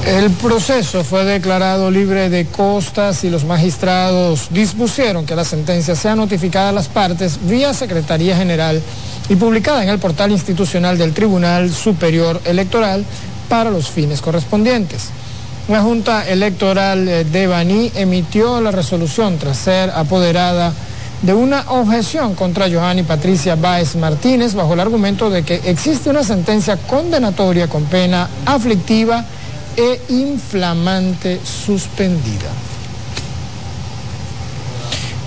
[0.06, 6.14] El proceso fue declarado libre de costas y los magistrados dispusieron que la sentencia sea
[6.14, 8.82] notificada a las partes vía Secretaría General
[9.28, 13.04] y publicada en el portal institucional del Tribunal Superior Electoral
[13.48, 15.08] para los fines correspondientes.
[15.68, 20.72] La Junta Electoral de Baní emitió la resolución tras ser apoderada
[21.22, 26.22] de una objeción contra Johanny Patricia Báez Martínez bajo el argumento de que existe una
[26.22, 29.24] sentencia condenatoria con pena aflictiva
[29.74, 32.73] e inflamante suspendida.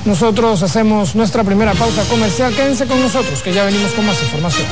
[0.07, 2.55] Nosotros hacemos nuestra primera pausa comercial.
[2.55, 4.65] Quédense con nosotros, que ya venimos con más información.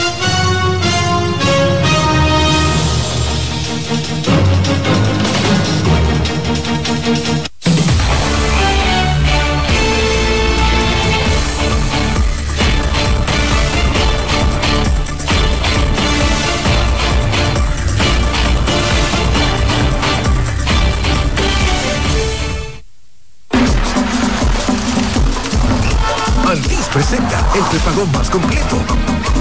[27.55, 28.77] El prepago más completo.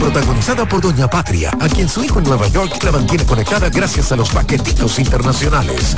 [0.01, 4.13] Protagonizada por Doña Patria, a quien su hijo en Nueva York la mantiene conectada gracias
[4.13, 5.97] a los paquetitos internacionales.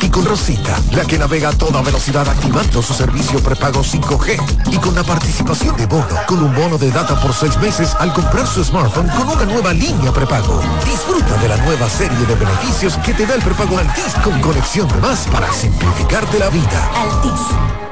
[0.00, 4.72] Y con Rosita, la que navega a toda velocidad activando su servicio prepago 5G.
[4.72, 8.12] Y con la participación de Bono, con un bono de data por seis meses al
[8.12, 10.60] comprar su smartphone con una nueva línea prepago.
[10.84, 14.88] Disfruta de la nueva serie de beneficios que te da el prepago Altis con conexión
[14.88, 16.90] de más para simplificarte la vida.
[16.96, 17.91] Altis.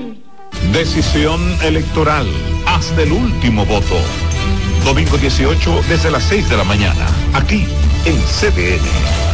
[0.71, 2.25] Decisión electoral
[2.65, 3.97] hasta el último voto.
[4.85, 7.67] Domingo 18 desde las 6 de la mañana, aquí
[8.05, 9.31] en CDN.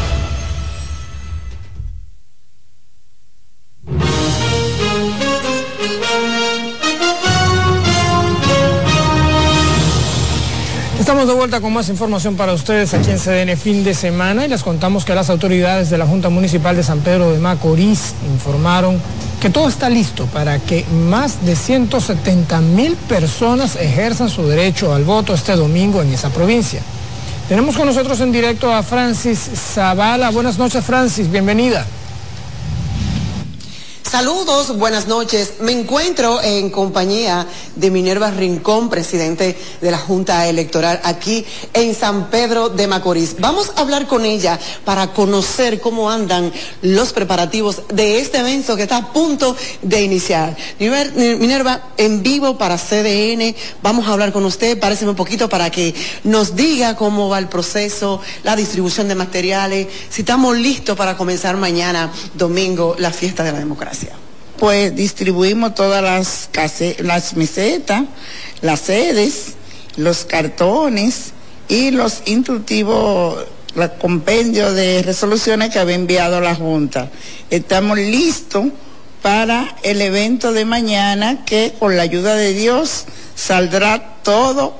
[11.00, 14.50] Estamos de vuelta con más información para ustedes aquí en CDN fin de semana y
[14.50, 19.00] les contamos que las autoridades de la Junta Municipal de San Pedro de Macorís informaron
[19.42, 25.04] que todo está listo para que más de 170 mil personas ejerzan su derecho al
[25.04, 26.82] voto este domingo en esa provincia.
[27.48, 29.40] Tenemos con nosotros en directo a Francis
[29.74, 30.32] Zavala.
[30.32, 31.86] Buenas noches, Francis, bienvenida.
[34.10, 35.56] Saludos, buenas noches.
[35.60, 42.30] Me encuentro en compañía de Minerva Rincón, presidente de la Junta Electoral aquí en San
[42.30, 43.36] Pedro de Macorís.
[43.40, 48.84] Vamos a hablar con ella para conocer cómo andan los preparativos de este evento que
[48.84, 50.56] está a punto de iniciar.
[50.80, 53.54] Minerva, en vivo para CDN,
[53.84, 55.94] vamos a hablar con usted, parece un poquito para que
[56.24, 61.58] nos diga cómo va el proceso, la distribución de materiales, si estamos listos para comenzar
[61.58, 63.97] mañana, domingo, la fiesta de la democracia
[64.58, 66.50] pues distribuimos todas las,
[67.00, 68.04] las mesetas,
[68.62, 69.54] las sedes,
[69.96, 71.34] los cartones
[71.68, 77.10] y los instructivos, el compendio de resoluciones que había enviado la Junta.
[77.50, 78.66] Estamos listos
[79.22, 83.06] para el evento de mañana que con la ayuda de Dios
[83.36, 84.80] saldrá todo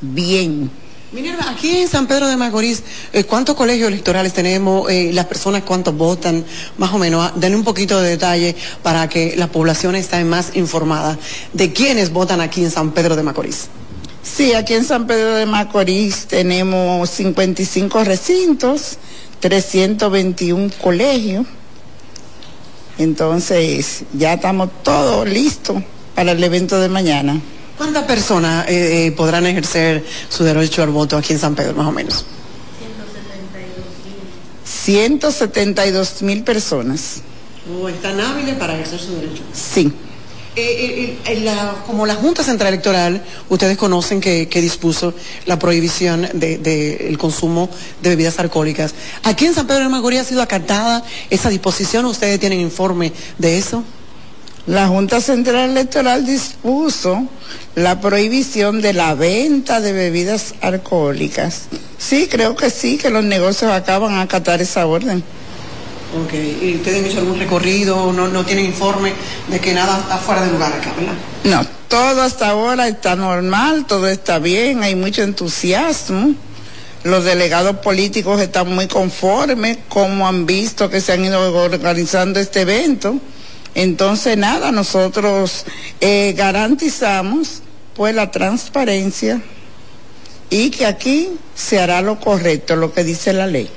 [0.00, 0.70] bien.
[1.10, 2.82] Minerva, aquí en San Pedro de Macorís,
[3.14, 4.90] eh, ¿cuántos colegios electorales tenemos?
[4.90, 6.44] Eh, ¿Las personas cuántos votan?
[6.76, 10.54] Más o menos, ah, den un poquito de detalle para que la población esté más
[10.54, 11.18] informada
[11.54, 13.68] de quiénes votan aquí en San Pedro de Macorís.
[14.22, 18.98] Sí, aquí en San Pedro de Macorís tenemos 55 recintos,
[19.40, 21.46] 321 colegios.
[22.98, 25.82] Entonces, ya estamos todos listos
[26.14, 27.40] para el evento de mañana.
[27.78, 31.86] ¿Cuántas personas eh, eh, podrán ejercer su derecho al voto aquí en San Pedro, más
[31.86, 32.24] o menos?
[34.64, 37.22] 172 mil personas.
[37.72, 39.42] Oh, ¿Están hábiles para ejercer su derecho?
[39.52, 39.92] Sí.
[40.56, 41.16] Eh,
[41.86, 45.14] como la Junta Central Electoral, ustedes conocen que, dispuso
[45.46, 47.70] la prohibición del de, consumo
[48.02, 48.92] de bebidas alcohólicas.
[49.22, 52.06] ¿Aquí en San Pedro de Macorís ha sido acatada esa disposición?
[52.06, 53.84] ¿Ustedes tienen informe de eso?
[54.68, 57.26] La Junta Central Electoral dispuso
[57.74, 61.62] la prohibición de la venta de bebidas alcohólicas.
[61.96, 65.24] Sí, creo que sí, que los negocios acaban a acatar esa orden.
[66.22, 68.12] Ok, ¿y ustedes han hecho algún recorrido?
[68.12, 69.14] ¿No, no tienen informe
[69.48, 71.14] de que nada está fuera de lugar acá, verdad?
[71.44, 76.34] No, todo hasta ahora está normal, todo está bien, hay mucho entusiasmo.
[77.04, 82.62] Los delegados políticos están muy conformes, como han visto que se han ido organizando este
[82.62, 83.18] evento.
[83.78, 85.64] Entonces, nada, nosotros
[86.00, 87.62] eh, garantizamos
[87.94, 89.40] pues la transparencia
[90.50, 93.70] y que aquí se hará lo correcto, lo que dice la ley.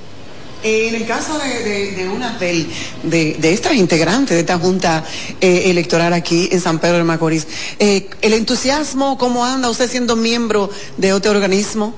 [0.63, 2.65] Eh, en el caso de, una de,
[3.03, 5.03] de, estas integrantes de esta Junta
[5.39, 7.45] eh, Electoral aquí en San Pedro de Macorís,
[7.77, 11.93] ¿el entusiasmo, cómo anda usted siendo miembro de otro organismo?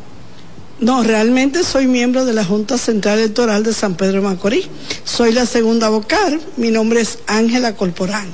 [0.79, 4.67] No, realmente soy miembro de la Junta Central Electoral de San Pedro Macorís.
[5.05, 6.41] Soy la segunda vocal.
[6.57, 8.33] Mi nombre es Ángela Corporán.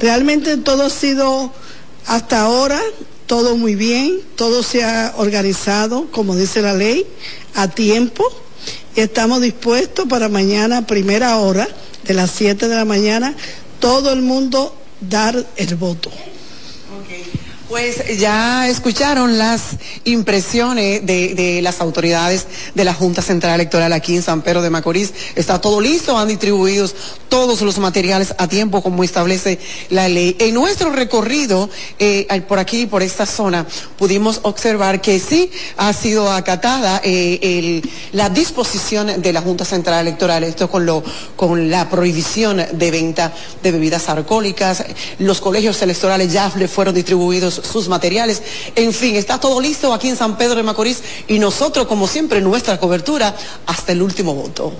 [0.00, 1.52] Realmente todo ha sido
[2.06, 2.80] hasta ahora
[3.26, 7.04] todo muy bien, todo se ha organizado, como dice la ley,
[7.54, 8.24] a tiempo.
[8.94, 11.68] Estamos dispuestos para mañana, primera hora,
[12.04, 13.34] de las 7 de la mañana,
[13.80, 16.10] todo el mundo dar el voto.
[17.68, 19.62] Pues ya escucharon las
[20.04, 25.12] impresiones de, las autoridades de la Junta Central Electoral aquí en San Pedro de Macorís.
[25.34, 26.88] Está todo listo, han distribuido
[27.28, 29.58] todos los materiales a tiempo como establece
[29.90, 30.36] la ley.
[30.38, 31.68] En nuestro recorrido
[31.98, 33.66] eh, por aquí, por esta zona,
[33.98, 37.82] pudimos observar que sí ha sido acatada eh,
[38.12, 41.02] la disposición de la Junta Central Electoral, esto con,
[41.34, 44.84] con la prohibición de venta de bebidas alcohólicas.
[45.18, 48.42] Los colegios electorales ya le fueron distribuidos sus materiales.
[48.74, 52.40] En fin, está todo listo aquí en San Pedro de Macorís y nosotros, como siempre,
[52.40, 53.34] nuestra cobertura
[53.66, 54.72] hasta el último voto.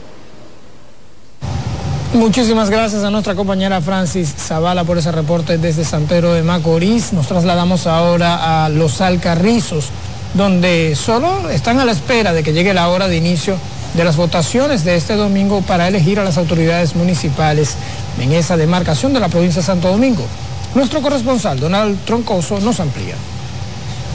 [2.14, 7.12] Muchísimas gracias a nuestra compañera Francis Zavala por ese reporte desde San Pedro de Macorís.
[7.12, 9.88] Nos trasladamos ahora a Los Alcarrizos,
[10.32, 13.58] donde solo están a la espera de que llegue la hora de inicio
[13.94, 17.74] de las votaciones de este domingo para elegir a las autoridades municipales
[18.20, 20.24] en esa demarcación de la provincia de Santo Domingo.
[20.76, 23.14] Nuestro corresponsal, Donald Troncoso, nos amplía.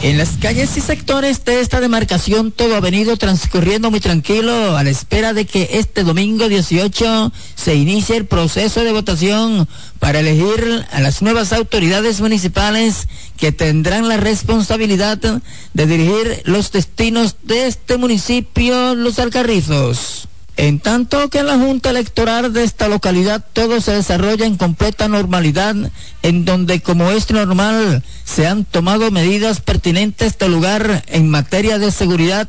[0.04, 4.84] En las calles y sectores de esta demarcación todo ha venido transcurriendo muy tranquilo a
[4.84, 9.68] la espera de que este domingo 18 se inicie el proceso de votación
[10.00, 13.08] para elegir a las nuevas autoridades municipales
[13.38, 20.28] que tendrán la responsabilidad de dirigir los destinos de este municipio, Los Alcarrizos.
[20.62, 25.08] En tanto que en la Junta Electoral de esta localidad todo se desarrolla en completa
[25.08, 25.76] normalidad,
[26.22, 31.90] en donde como es normal se han tomado medidas pertinentes de lugar en materia de
[31.90, 32.48] seguridad,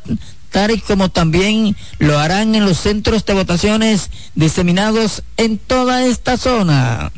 [0.51, 6.37] tal y como también lo harán en los centros de votaciones diseminados en toda esta
[6.37, 7.13] zona.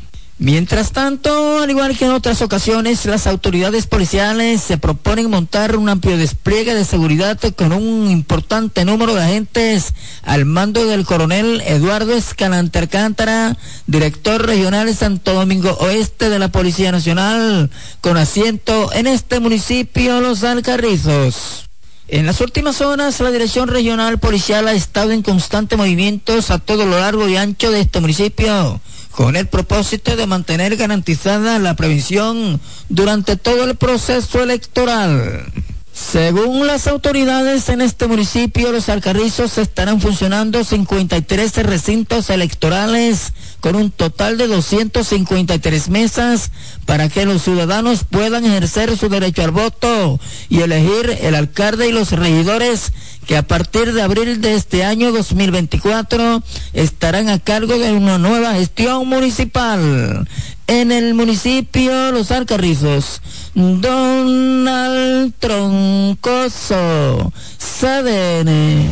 [0.45, 5.89] Mientras tanto, al igual que en otras ocasiones, las autoridades policiales se proponen montar un
[5.89, 12.13] amplio despliegue de seguridad con un importante número de agentes al mando del coronel Eduardo
[12.13, 13.57] Escalante Alcántara,
[13.87, 17.71] director regional Santo Domingo Oeste de la Policía Nacional,
[18.03, 21.71] con asiento en este municipio Los Alcarrizos.
[22.07, 26.85] En las últimas horas, la Dirección Regional Policial ha estado en constante movimientos a todo
[26.85, 28.79] lo largo y ancho de este municipio
[29.15, 35.47] con el propósito de mantener garantizada la prevención durante todo el proceso electoral.
[35.95, 43.93] Según las autoridades en este municipio, los alcarrizos estarán funcionando 53 recintos electorales con un
[43.93, 46.51] total de 253 mesas
[46.85, 50.19] para que los ciudadanos puedan ejercer su derecho al voto
[50.49, 52.93] y elegir el alcalde y los regidores
[53.27, 56.43] que a partir de abril de este año 2024
[56.73, 60.29] estarán a cargo de una nueva gestión municipal
[60.67, 63.21] en el municipio Los Alcarrizos.
[63.55, 68.91] Donald Troncoso, CDN.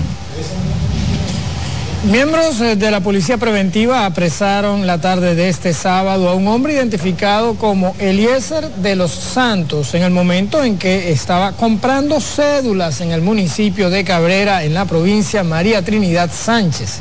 [2.11, 6.73] Miembros eh, de la Policía Preventiva apresaron la tarde de este sábado a un hombre
[6.73, 13.13] identificado como Eliezer de los Santos en el momento en que estaba comprando cédulas en
[13.13, 16.99] el municipio de Cabrera en la provincia María Trinidad Sánchez.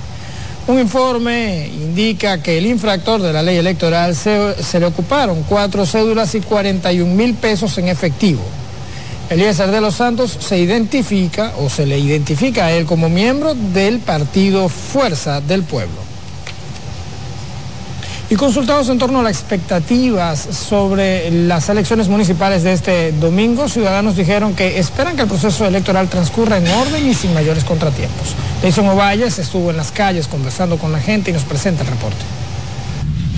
[0.67, 5.83] Un informe indica que el infractor de la ley electoral se, se le ocuparon cuatro
[5.87, 8.43] cédulas y 41 mil pesos en efectivo.
[9.31, 13.99] Eliezer de los Santos se identifica o se le identifica a él como miembro del
[13.99, 15.95] partido Fuerza del Pueblo.
[18.29, 24.17] Y consultados en torno a las expectativas sobre las elecciones municipales de este domingo, ciudadanos
[24.17, 28.35] dijeron que esperan que el proceso electoral transcurra en orden y sin mayores contratiempos.
[28.61, 32.19] Jason Ovalles estuvo en las calles conversando con la gente y nos presenta el reporte.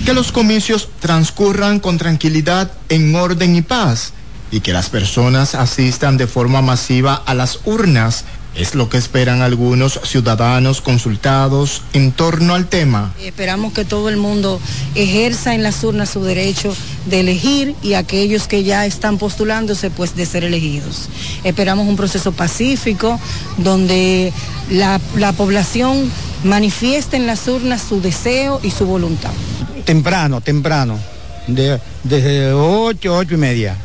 [0.04, 4.12] Que los comicios transcurran con tranquilidad, en orden y paz
[4.54, 8.24] y que las personas asistan de forma masiva a las urnas.
[8.54, 13.12] Es lo que esperan algunos ciudadanos consultados en torno al tema.
[13.20, 14.60] Esperamos que todo el mundo
[14.94, 16.72] ejerza en las urnas su derecho
[17.06, 21.08] de elegir y aquellos que ya están postulándose pues de ser elegidos.
[21.42, 23.18] Esperamos un proceso pacífico
[23.56, 24.32] donde
[24.70, 26.08] la, la población
[26.44, 29.32] manifieste en las urnas su deseo y su voluntad.
[29.84, 30.96] Temprano, temprano,
[31.48, 33.76] de, desde ocho, ocho y media.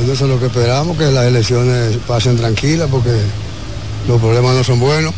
[0.00, 3.10] Eso es lo que esperamos, que las elecciones pasen tranquilas porque
[4.08, 5.12] los problemas no son buenos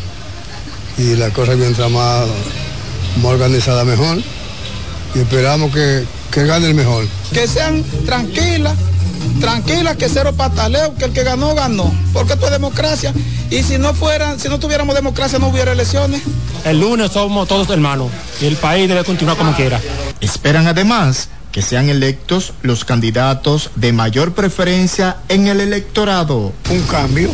[0.97, 2.25] y las cosas mientras más,
[3.21, 4.17] más organizadas mejor
[5.15, 7.07] y esperamos que, que gane el mejor.
[7.33, 8.75] Que sean tranquilas,
[9.39, 13.13] tranquilas, que cero pataleo, que el que ganó, ganó, porque esto es democracia
[13.49, 16.21] y si no fueran, si no tuviéramos democracia no hubiera elecciones.
[16.65, 18.11] El lunes somos todos hermanos
[18.41, 19.79] y el país debe continuar como quiera.
[20.19, 26.51] Esperan además que sean electos los candidatos de mayor preferencia en el electorado.
[26.69, 27.31] Un cambio.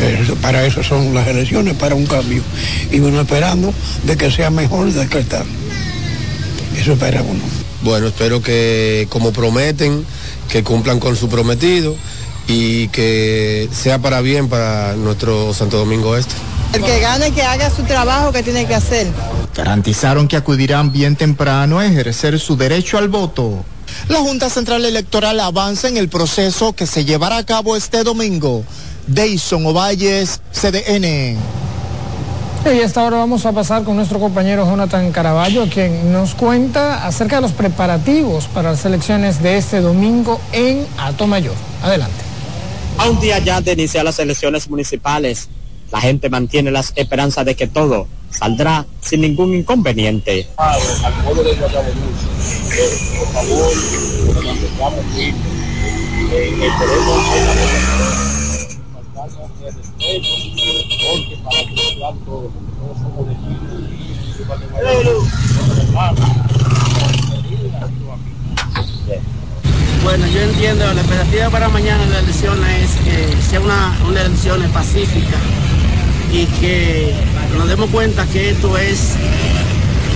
[0.00, 2.42] Eso, para eso son las elecciones, para un cambio.
[2.90, 3.72] Y uno esperando
[4.02, 5.44] de que sea mejor de que está.
[6.76, 7.38] Eso espera uno.
[7.82, 10.04] Bueno, espero que como prometen,
[10.48, 11.94] que cumplan con su prometido
[12.48, 16.34] y que sea para bien para nuestro Santo Domingo Este.
[16.72, 19.08] El que gane, que haga su trabajo que tiene que hacer.
[19.56, 23.64] Garantizaron que acudirán bien temprano a ejercer su derecho al voto.
[24.08, 28.62] La Junta Central Electoral avanza en el proceso que se llevará a cabo este domingo.
[29.08, 31.36] Deison Ovalles, CDN.
[32.64, 37.06] Y a esta hora vamos a pasar con nuestro compañero Jonathan Caraballo, quien nos cuenta
[37.06, 41.54] acerca de los preparativos para las elecciones de este domingo en Alto Mayor.
[41.82, 42.22] Adelante.
[42.98, 45.48] A un día ya de iniciar las elecciones municipales,
[45.92, 50.46] la gente mantiene las esperanzas de que todo saldrá sin ningún inconveniente.
[70.02, 74.22] Bueno, yo entiendo, la expectativa para mañana de la elección es que sea una, una
[74.22, 75.36] elección pacífica
[76.32, 77.12] y que
[77.56, 79.16] nos demos cuenta que esto es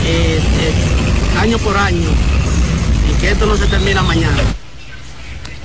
[0.07, 2.09] eh, eh, año por año
[3.11, 4.43] y que esto no se termina mañana.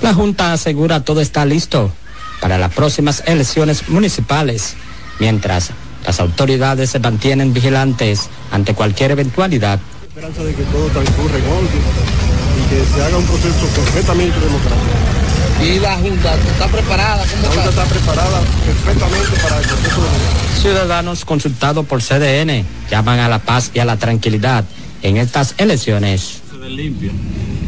[0.02, 1.92] La Junta asegura todo está listo
[2.40, 4.74] para las próximas elecciones municipales,
[5.18, 5.70] mientras
[6.06, 9.78] las autoridades se mantienen vigilantes ante cualquier eventualidad.
[10.08, 11.82] esperanza de que todo transcurra en orden
[12.58, 14.99] y que se haga un proceso completamente democrático.
[15.62, 17.24] ¿Y la Junta está preparada?
[17.42, 20.60] La Junta está preparada perfectamente para el proceso democrático.
[20.62, 24.64] Ciudadanos consultados por CDN llaman a la paz y a la tranquilidad
[25.02, 26.40] en estas elecciones.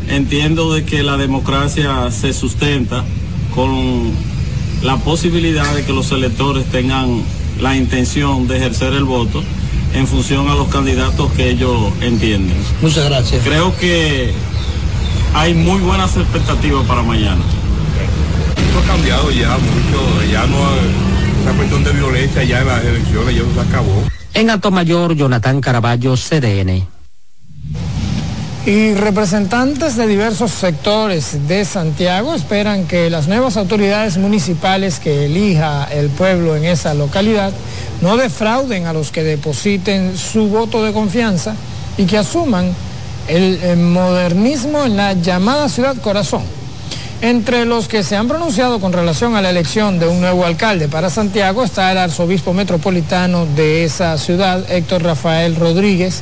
[0.09, 3.05] Entiendo de que la democracia se sustenta
[3.55, 4.13] con
[4.83, 7.23] la posibilidad de que los electores tengan
[7.61, 9.43] la intención de ejercer el voto
[9.95, 12.57] en función a los candidatos que ellos entienden.
[12.81, 13.43] Muchas gracias.
[13.45, 14.33] Creo que
[15.35, 17.43] hay muy buenas expectativas para mañana.
[18.73, 23.43] Esto ha cambiado ya mucho, ya no cuestión de violencia ya en las elecciones, ya
[23.53, 24.03] se acabó.
[24.33, 26.89] En Alto Mayor, Jonathan Caraballo, CDN.
[28.65, 35.85] Y representantes de diversos sectores de Santiago esperan que las nuevas autoridades municipales que elija
[35.93, 37.53] el pueblo en esa localidad
[38.01, 41.55] no defrauden a los que depositen su voto de confianza
[41.99, 42.75] y que asuman
[43.29, 46.62] el, el modernismo en la llamada ciudad corazón.
[47.23, 50.89] Entre los que se han pronunciado con relación a la elección de un nuevo alcalde
[50.89, 56.21] para Santiago está el arzobispo metropolitano de esa ciudad, Héctor Rafael Rodríguez,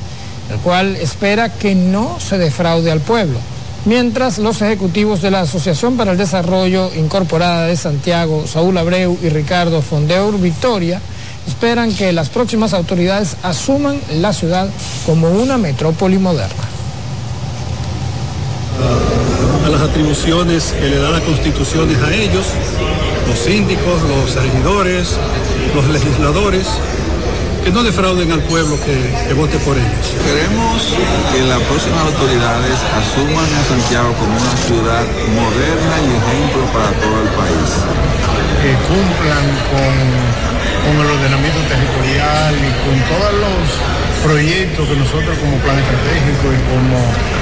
[0.50, 3.38] el cual espera que no se defraude al pueblo,
[3.86, 9.30] mientras los ejecutivos de la Asociación para el Desarrollo Incorporada de Santiago, Saúl Abreu y
[9.30, 11.00] Ricardo Fondeur Victoria,
[11.48, 14.68] esperan que las próximas autoridades asuman la ciudad
[15.06, 16.68] como una metrópoli moderna.
[19.64, 22.46] A las atribuciones que le da la Constitución a ellos,
[23.26, 25.18] los síndicos, los regidores,
[25.74, 26.66] los legisladores,
[27.64, 28.94] que no defrauden al pueblo que,
[29.26, 30.06] que vote por ellos.
[30.24, 30.94] Queremos
[31.32, 35.04] que las próximas autoridades asuman a Santiago como una ciudad
[35.34, 37.68] moderna y ejemplo para todo el país.
[38.62, 39.94] Que cumplan con,
[40.86, 46.58] con el ordenamiento territorial y con todos los proyectos que nosotros como plan estratégico y
[46.68, 46.98] como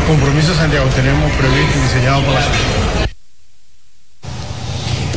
[0.06, 3.09] compromiso Santiago tenemos previsto y diseñado para.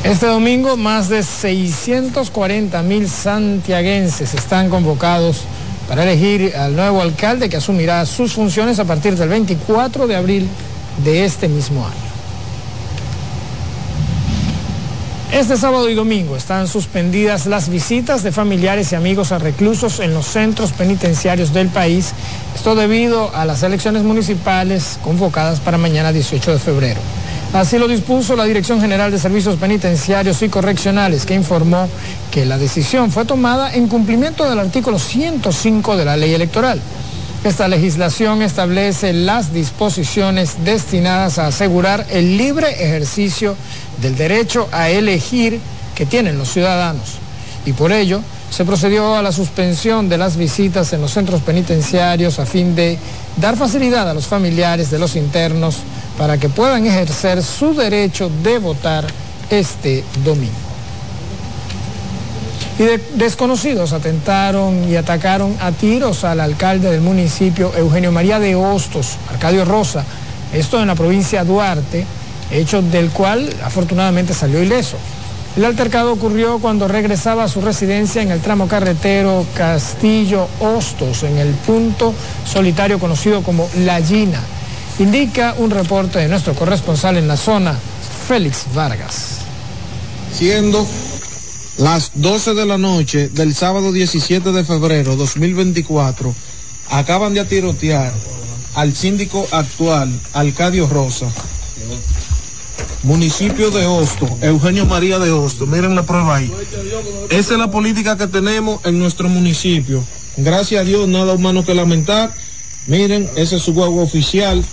[0.04, 5.44] Este domingo más de 640 mil santiaguenses están convocados
[5.88, 10.48] para elegir al nuevo alcalde que asumirá sus funciones a partir del 24 de abril
[11.04, 12.11] de este mismo año.
[15.32, 20.14] Este sábado y domingo están suspendidas las visitas de familiares y amigos a reclusos en
[20.14, 22.12] los centros penitenciarios del país,
[22.54, 27.00] esto debido a las elecciones municipales convocadas para mañana 18 de febrero.
[27.54, 31.88] Así lo dispuso la Dirección General de Servicios Penitenciarios y Correccionales, que informó
[32.30, 36.82] que la decisión fue tomada en cumplimiento del artículo 105 de la ley electoral.
[37.44, 43.56] Esta legislación establece las disposiciones destinadas a asegurar el libre ejercicio
[44.00, 45.60] del derecho a elegir
[45.96, 47.16] que tienen los ciudadanos.
[47.66, 52.38] Y por ello se procedió a la suspensión de las visitas en los centros penitenciarios
[52.38, 53.00] a fin de
[53.38, 55.78] dar facilidad a los familiares de los internos
[56.20, 59.08] para que puedan ejercer su derecho de votar
[59.50, 60.61] este domingo.
[62.82, 68.56] Y de- desconocidos atentaron y atacaron a tiros al alcalde del municipio, Eugenio María de
[68.56, 70.04] Hostos, Arcadio Rosa,
[70.52, 72.08] esto en la provincia Duarte,
[72.50, 74.98] hecho del cual afortunadamente salió ileso.
[75.56, 81.38] El altercado ocurrió cuando regresaba a su residencia en el tramo carretero Castillo Hostos, en
[81.38, 82.16] el punto
[82.52, 84.40] solitario conocido como La Gina.
[84.98, 87.76] Indica un reporte de nuestro corresponsal en la zona,
[88.28, 89.38] Félix Vargas.
[90.34, 90.88] siendo
[91.82, 96.36] las 12 de la noche del sábado 17 de febrero 2024,
[96.92, 98.14] acaban de atirotear
[98.76, 101.26] al síndico actual, Alcadio Rosa,
[103.02, 106.54] municipio de Hosto, Eugenio María de Hosto, miren la prueba ahí.
[107.32, 110.04] Esa es la política que tenemos en nuestro municipio.
[110.38, 112.32] Gracias a Dios, nada humano que lamentar.
[112.86, 114.64] Miren, ese es su guagua oficial.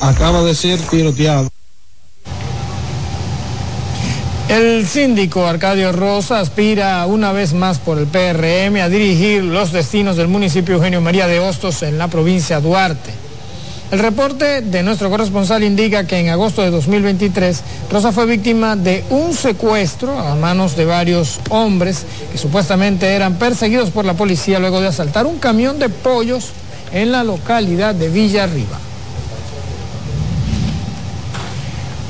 [0.00, 1.50] Acaba de ser tiroteado.
[4.52, 10.18] El síndico Arcadio Rosa aspira una vez más por el PRM a dirigir los destinos
[10.18, 13.12] del municipio Eugenio María de Hostos en la provincia Duarte.
[13.90, 19.02] El reporte de nuestro corresponsal indica que en agosto de 2023 Rosa fue víctima de
[19.08, 24.82] un secuestro a manos de varios hombres que supuestamente eran perseguidos por la policía luego
[24.82, 26.50] de asaltar un camión de pollos
[26.92, 28.78] en la localidad de Villa Arriba.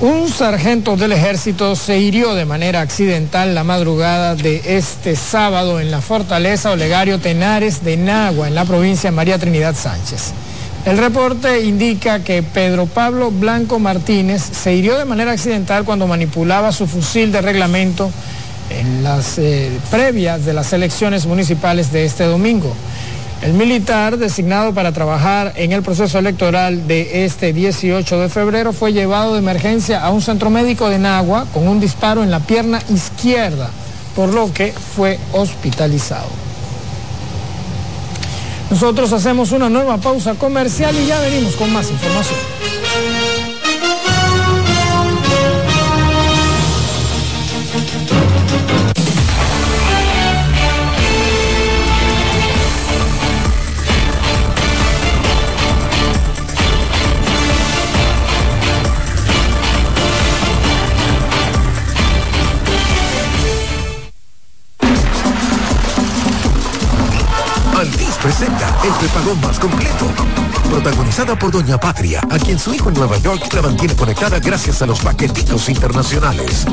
[0.03, 5.93] Un sargento del ejército se hirió de manera accidental la madrugada de este sábado en
[5.93, 10.33] la fortaleza Olegario Tenares de Nagua, en la provincia de María Trinidad Sánchez.
[10.87, 16.73] El reporte indica que Pedro Pablo Blanco Martínez se hirió de manera accidental cuando manipulaba
[16.73, 18.11] su fusil de reglamento
[18.71, 22.75] en las eh, previas de las elecciones municipales de este domingo.
[23.43, 28.93] El militar designado para trabajar en el proceso electoral de este 18 de febrero fue
[28.93, 32.81] llevado de emergencia a un centro médico de Nagua con un disparo en la pierna
[32.89, 33.69] izquierda,
[34.15, 36.29] por lo que fue hospitalizado.
[38.71, 42.39] Nosotros hacemos una nueva pausa comercial y ya venimos con más información.
[68.85, 70.07] El prepagón más completo.
[70.69, 74.83] Protagonizada por Doña Patria, a quien su hijo en Nueva York la mantiene conectada gracias
[74.83, 76.67] a los paquetitos internacionales.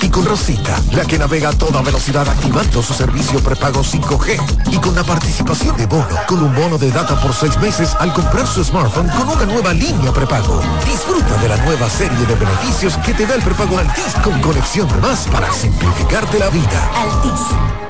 [0.00, 4.72] Y con Rosita, la que navega a toda velocidad activando su servicio prepago 5G.
[4.72, 8.12] Y con la participación de Bono, con un bono de data por seis meses al
[8.12, 10.62] comprar su smartphone con una nueva línea prepago.
[10.86, 14.88] Disfruta de la nueva serie de beneficios que te da el prepago Altis con conexión
[15.02, 16.90] más para simplificarte la vida.
[16.94, 17.89] Dale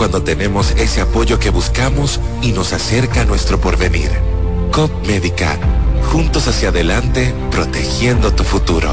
[0.00, 4.10] cuando tenemos ese apoyo que buscamos y nos acerca a nuestro porvenir.
[4.72, 5.58] COP Médica,
[6.10, 8.88] juntos hacia adelante, protegiendo tu futuro.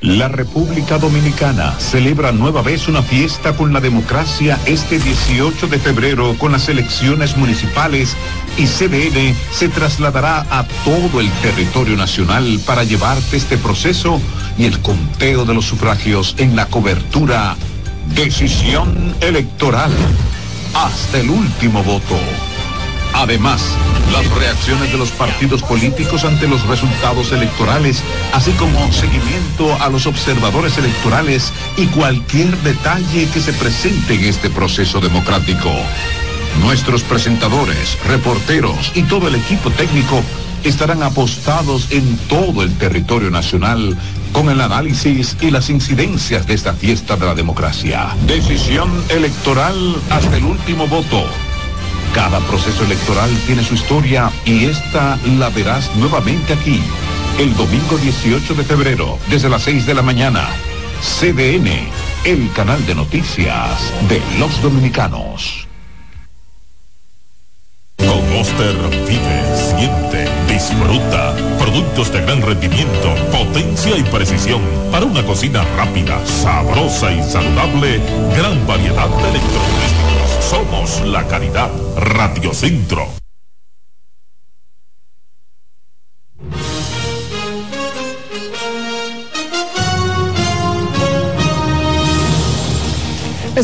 [0.00, 6.34] La República Dominicana celebra nueva vez una fiesta con la democracia este 18 de febrero
[6.36, 8.16] con las elecciones municipales
[8.58, 14.20] y CDN se trasladará a todo el territorio nacional para llevarte este proceso
[14.58, 17.56] y el conteo de los sufragios en la cobertura
[18.08, 19.92] Decisión Electoral.
[20.74, 22.18] Hasta el último voto.
[23.14, 23.62] Además,
[24.12, 28.02] las reacciones de los partidos políticos ante los resultados electorales,
[28.32, 34.50] así como seguimiento a los observadores electorales y cualquier detalle que se presente en este
[34.50, 35.70] proceso democrático.
[36.60, 40.22] Nuestros presentadores, reporteros y todo el equipo técnico
[40.64, 43.96] estarán apostados en todo el territorio nacional
[44.34, 48.08] con el análisis y las incidencias de esta fiesta de la democracia.
[48.26, 51.24] Decisión electoral hasta el último voto.
[52.12, 56.82] Cada proceso electoral tiene su historia y esta la verás nuevamente aquí,
[57.38, 60.46] el domingo 18 de febrero, desde las 6 de la mañana.
[61.00, 61.88] CDN,
[62.24, 65.63] el canal de noticias de los dominicanos.
[68.34, 71.34] Monster vive, siente, disfruta.
[71.56, 78.00] Productos de gran rendimiento, potencia y precisión para una cocina rápida, sabrosa y saludable.
[78.36, 80.44] Gran variedad de electrodomésticos.
[80.50, 81.70] Somos la calidad.
[81.96, 83.23] Radio Centro.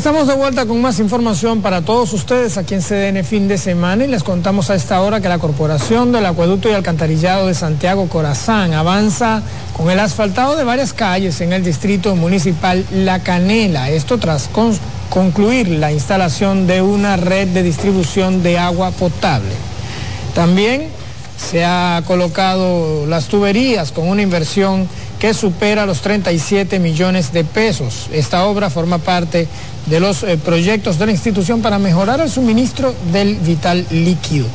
[0.01, 4.03] Estamos de vuelta con más información para todos ustedes aquí en CDN fin de semana
[4.03, 8.09] y les contamos a esta hora que la Corporación del Acueducto y Alcantarillado de Santiago
[8.09, 9.43] Corazán avanza
[9.77, 13.91] con el asfaltado de varias calles en el distrito municipal La Canela.
[13.91, 14.73] Esto tras con-
[15.11, 19.53] concluir la instalación de una red de distribución de agua potable.
[20.35, 20.89] También
[21.37, 24.89] se ha colocado las tuberías con una inversión
[25.21, 28.09] que supera los 37 millones de pesos.
[28.13, 29.47] Esta obra forma parte
[29.87, 34.47] de los eh, proyectos de la institución para mejorar el suministro del vital líquido.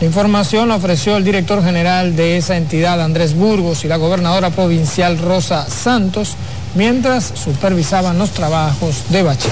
[0.00, 4.50] La información la ofreció el director general de esa entidad, Andrés Burgos, y la gobernadora
[4.50, 6.34] provincial, Rosa Santos,
[6.74, 9.50] mientras supervisaban los trabajos de bacheo.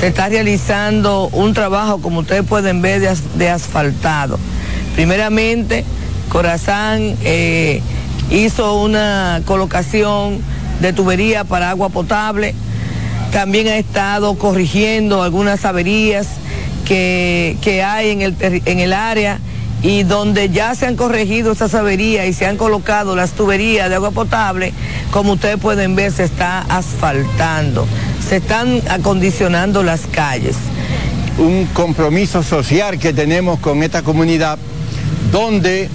[0.00, 4.38] se está realizando un trabajo, como ustedes pueden ver, de, as- de asfaltado.
[4.94, 5.84] Primeramente,
[6.28, 7.80] Corazán eh,
[8.34, 10.40] hizo una colocación
[10.80, 12.54] de tubería para agua potable.
[13.32, 16.28] También ha estado corrigiendo algunas averías
[16.84, 19.38] que, que hay en el, en el área
[19.82, 23.96] y donde ya se han corregido esas averías y se han colocado las tuberías de
[23.96, 24.72] agua potable,
[25.10, 27.86] como ustedes pueden ver, se está asfaltando,
[28.26, 30.56] se están acondicionando las calles.
[31.36, 34.58] Un compromiso social que tenemos con esta comunidad,
[35.30, 35.90] donde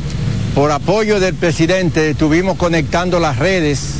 [0.55, 3.95] por apoyo del presidente estuvimos conectando las redes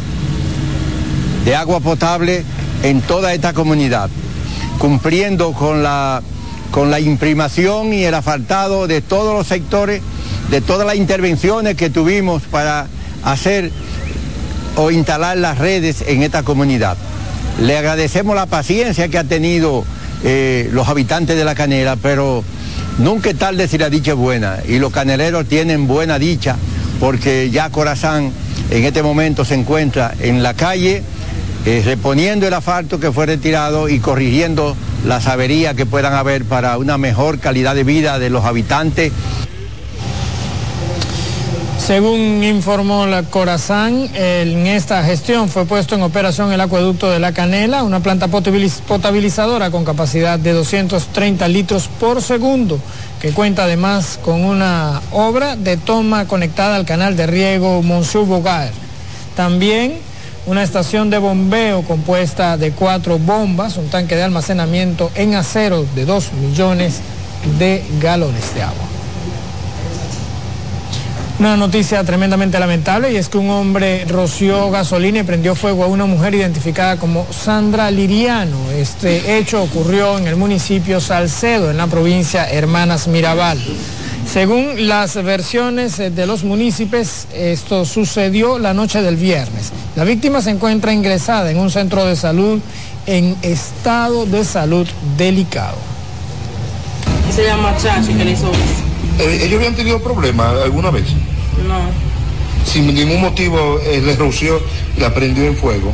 [1.46, 2.44] de agua potable
[2.84, 4.10] en toda esta comunidad,
[4.78, 6.22] cumpliendo con la
[6.72, 10.02] con la imprimación y el asfaltado de todos los sectores,
[10.52, 12.88] de todas las intervenciones que tuvimos para
[13.24, 13.72] hacer
[14.76, 16.96] o instalar las redes en esta comunidad.
[17.60, 19.84] Le agradecemos la paciencia que ha tenido
[20.24, 22.44] eh, los habitantes de la canela, pero
[23.00, 26.56] nunca es tarde si la dicha es buena y los caneleros tienen buena dicha
[27.00, 28.32] porque ya Corazán
[28.70, 31.04] en este momento se encuentra en la calle
[31.66, 36.78] eh, reponiendo el asfalto que fue retirado y corrigiendo las averías que puedan haber para
[36.78, 39.12] una mejor calidad de vida de los habitantes.
[41.90, 47.32] Según informó la Corazán, en esta gestión fue puesto en operación el acueducto de la
[47.32, 52.80] Canela, una planta potabilizadora con capacidad de 230 litros por segundo,
[53.20, 58.70] que cuenta además con una obra de toma conectada al canal de riego Monsú Bogar.
[59.36, 59.98] También
[60.46, 66.06] una estación de bombeo compuesta de cuatro bombas, un tanque de almacenamiento en acero de
[66.06, 67.00] 2 millones
[67.58, 68.89] de galones de agua.
[71.40, 75.88] Una noticia tremendamente lamentable y es que un hombre roció gasolina y prendió fuego a
[75.88, 78.58] una mujer identificada como Sandra Liriano.
[78.72, 83.58] Este hecho ocurrió en el municipio Salcedo, en la provincia Hermanas Mirabal.
[84.30, 89.72] Según las versiones de los municipios, esto sucedió la noche del viernes.
[89.96, 92.60] La víctima se encuentra ingresada en un centro de salud
[93.06, 94.86] en estado de salud
[95.18, 95.78] delicado.
[97.34, 98.52] Se llama Chachi, que le hizo
[99.20, 101.04] eh, ¿Ellos habían tenido problemas alguna vez?
[101.68, 101.80] No.
[102.66, 104.62] Sin ningún motivo eh, les roció
[104.96, 105.94] y la prendió en fuego.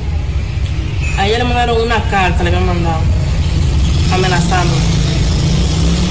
[1.17, 2.99] A ella le mandaron una carta, le habían mandado,
[4.13, 4.73] amenazando.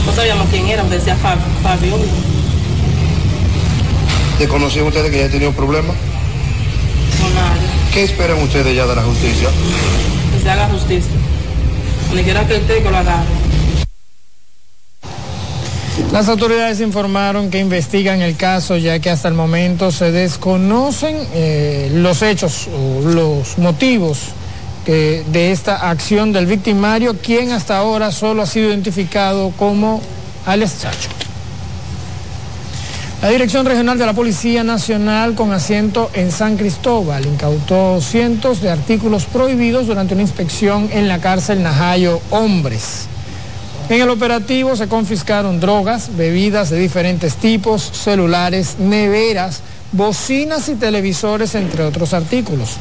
[0.06, 1.98] No sabíamos quién era, porque decía Fabio.
[4.38, 5.94] ¿Desconocían ustedes que ella tenido problemas?
[7.20, 7.54] No, nada.
[7.92, 9.48] ¿Qué esperan ustedes ya de la justicia?
[10.32, 11.12] Que se haga justicia.
[12.08, 13.22] Donde quiera que esté, que lo haga.
[16.12, 21.90] Las autoridades informaron que investigan el caso ya que hasta el momento se desconocen eh,
[21.94, 24.18] los hechos o los motivos
[24.84, 30.00] que, de esta acción del victimario, quien hasta ahora solo ha sido identificado como
[30.46, 31.08] Alex Chacho.
[33.22, 38.70] La Dirección Regional de la Policía Nacional con asiento en San Cristóbal incautó cientos de
[38.70, 43.08] artículos prohibidos durante una inspección en la cárcel Najayo Hombres.
[43.88, 49.60] En el operativo se confiscaron drogas, bebidas de diferentes tipos, celulares, neveras,
[49.92, 52.78] bocinas y televisores, entre otros artículos.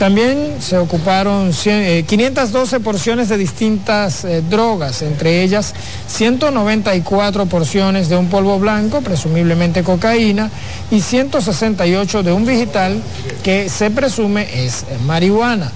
[0.00, 5.74] También se ocuparon 512 eh, porciones de distintas eh, drogas, entre ellas
[6.08, 10.50] 194 porciones de un polvo blanco, presumiblemente cocaína,
[10.90, 13.00] y 168 de un vegetal
[13.44, 15.70] que se presume es marihuana.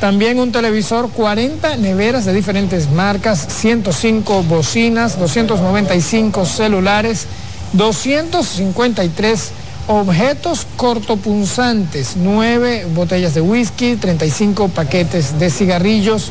[0.00, 7.26] También un televisor, 40 neveras de diferentes marcas, 105 bocinas, 295 celulares,
[7.72, 9.50] 253
[9.88, 16.30] objetos cortopunzantes, 9 botellas de whisky, 35 paquetes de cigarrillos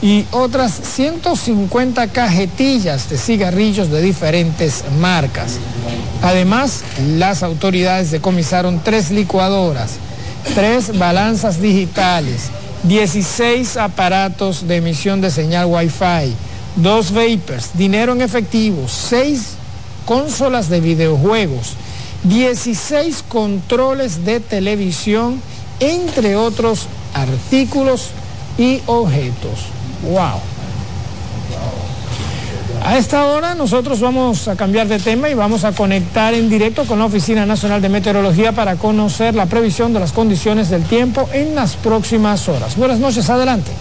[0.00, 5.58] y otras 150 cajetillas de cigarrillos de diferentes marcas.
[6.22, 6.82] Además,
[7.16, 9.94] las autoridades decomisaron tres licuadoras,
[10.54, 12.50] tres balanzas digitales,
[12.84, 16.34] 16 aparatos de emisión de señal Wi-Fi,
[16.76, 19.54] dos vapers, dinero en efectivo, seis
[20.04, 21.74] consolas de videojuegos,
[22.24, 25.42] 16 controles de televisión,
[25.80, 28.10] entre otros artículos
[28.56, 29.66] y objetos.
[30.02, 30.57] ¡Wow!
[32.88, 36.86] A esta hora nosotros vamos a cambiar de tema y vamos a conectar en directo
[36.86, 41.28] con la Oficina Nacional de Meteorología para conocer la previsión de las condiciones del tiempo
[41.34, 42.76] en las próximas horas.
[42.76, 43.72] Buenas noches, adelante.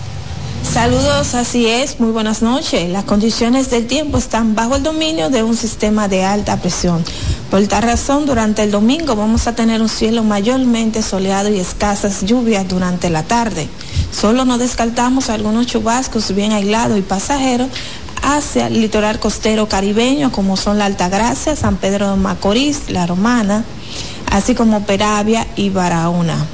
[0.61, 2.89] Saludos, así es, muy buenas noches.
[2.89, 7.01] Las condiciones del tiempo están bajo el dominio de un sistema de alta presión.
[7.49, 12.25] Por tal razón, durante el domingo vamos a tener un cielo mayormente soleado y escasas
[12.25, 13.69] lluvias durante la tarde.
[14.11, 17.69] Solo nos descartamos algunos chubascos bien aislados y pasajeros
[18.21, 23.63] hacia el litoral costero caribeño, como son la Altagracia, San Pedro de Macorís, La Romana,
[24.31, 26.45] así como Peravia y Barahona.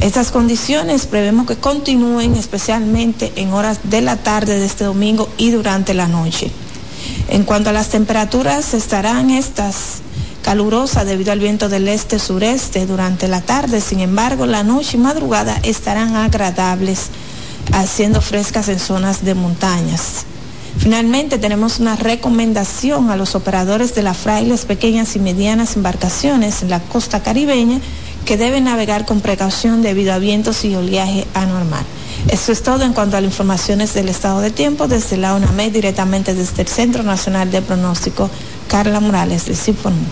[0.00, 5.50] Estas condiciones prevemos que continúen especialmente en horas de la tarde de este domingo y
[5.50, 6.50] durante la noche.
[7.28, 10.02] En cuanto a las temperaturas, estarán estas
[10.46, 13.80] calurosa debido al viento del este-sureste durante la tarde.
[13.80, 17.08] Sin embargo, la noche y madrugada estarán agradables,
[17.72, 20.24] haciendo frescas en zonas de montañas.
[20.78, 26.70] Finalmente, tenemos una recomendación a los operadores de las frailes, pequeñas y medianas embarcaciones en
[26.70, 27.80] la costa caribeña
[28.24, 31.84] que deben navegar con precaución debido a vientos y oleaje anormal.
[32.28, 35.72] Eso es todo en cuanto a las informaciones del estado de tiempo desde la UNAMED,
[35.72, 38.28] directamente desde el Centro Nacional de Pronóstico.
[38.68, 40.06] Carla Morales les informó.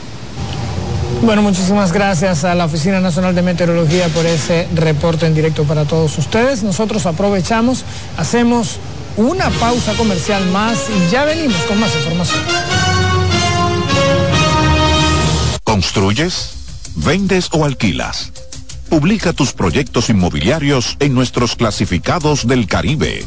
[1.23, 5.85] Bueno, muchísimas gracias a la Oficina Nacional de Meteorología por ese reporte en directo para
[5.85, 6.63] todos ustedes.
[6.63, 7.85] Nosotros aprovechamos,
[8.17, 8.79] hacemos
[9.17, 12.43] una pausa comercial más y ya venimos con más información.
[15.65, 16.51] ¿Construyes?
[16.97, 18.33] ¿Vendes o alquilas?
[18.89, 23.25] Publica tus proyectos inmobiliarios en nuestros clasificados del Caribe.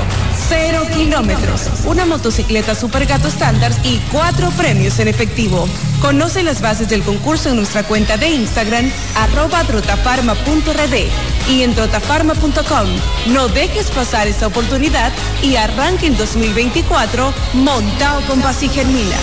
[0.50, 5.68] Cero kilómetros, una motocicleta Super Gato estándar y cuatro premios en efectivo.
[6.00, 12.88] Conoce las bases del concurso en nuestra cuenta de Instagram, arroba trotafarma.rd y en trotafarma.com.
[13.34, 15.12] No dejes pasar esta oportunidad
[15.42, 19.23] y arranque en 2024 montado con Basi Germina.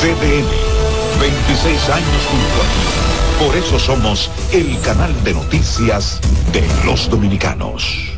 [0.00, 0.48] CDN,
[1.20, 3.44] 26 años junto a ti.
[3.44, 6.20] Por eso somos el canal de noticias
[6.52, 8.13] de los dominicanos.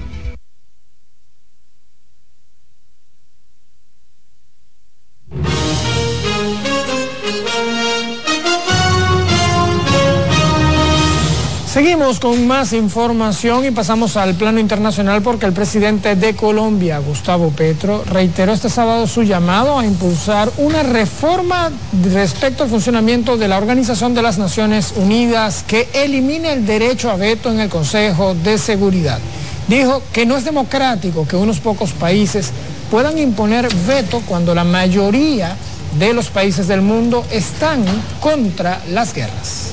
[12.06, 18.04] Con más información y pasamos al plano internacional porque el presidente de Colombia, Gustavo Petro,
[18.04, 21.68] reiteró este sábado su llamado a impulsar una reforma
[22.12, 27.16] respecto al funcionamiento de la Organización de las Naciones Unidas que elimine el derecho a
[27.16, 29.18] veto en el Consejo de Seguridad.
[29.66, 32.52] Dijo que no es democrático que unos pocos países
[32.88, 35.56] puedan imponer veto cuando la mayoría
[35.98, 37.84] de los países del mundo están
[38.20, 39.72] contra las guerras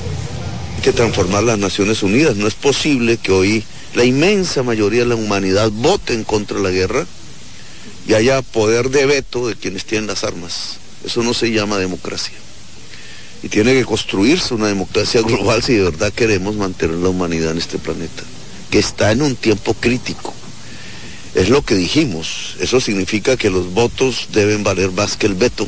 [0.84, 2.36] que transformar las Naciones Unidas.
[2.36, 6.68] No es posible que hoy la inmensa mayoría de la humanidad vote en contra la
[6.68, 7.06] guerra
[8.06, 10.76] y haya poder de veto de quienes tienen las armas.
[11.02, 12.36] Eso no se llama democracia.
[13.42, 17.58] Y tiene que construirse una democracia global si de verdad queremos mantener la humanidad en
[17.58, 18.22] este planeta,
[18.70, 20.34] que está en un tiempo crítico.
[21.34, 22.56] Es lo que dijimos.
[22.60, 25.66] Eso significa que los votos deben valer más que el veto.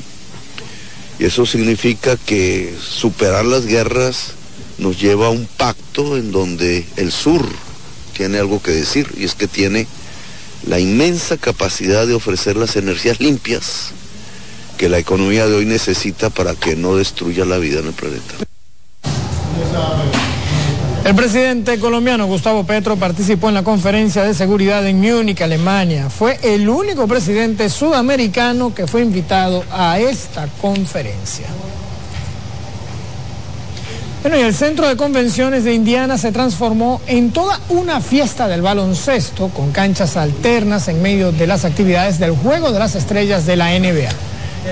[1.18, 4.35] Y eso significa que superar las guerras
[4.78, 7.46] nos lleva a un pacto en donde el sur
[8.16, 9.86] tiene algo que decir y es que tiene
[10.66, 13.90] la inmensa capacidad de ofrecer las energías limpias
[14.76, 18.34] que la economía de hoy necesita para que no destruya la vida en el planeta.
[21.04, 26.10] El presidente colombiano Gustavo Petro participó en la conferencia de seguridad en Múnich, Alemania.
[26.10, 31.46] Fue el único presidente sudamericano que fue invitado a esta conferencia.
[34.28, 38.60] Bueno, y el centro de convenciones de Indiana se transformó en toda una fiesta del
[38.60, 43.54] baloncesto con canchas alternas en medio de las actividades del Juego de las Estrellas de
[43.54, 44.08] la NBA.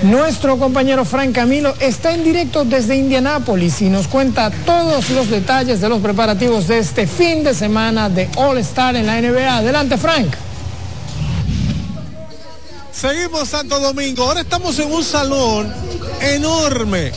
[0.02, 5.80] Nuestro compañero Frank Camilo está en directo desde Indianápolis y nos cuenta todos los detalles
[5.80, 9.58] de los preparativos de este fin de semana de All Star en la NBA.
[9.58, 10.34] Adelante, Frank.
[12.90, 14.24] Seguimos Santo Domingo.
[14.24, 15.72] Ahora estamos en un salón
[16.20, 17.12] enorme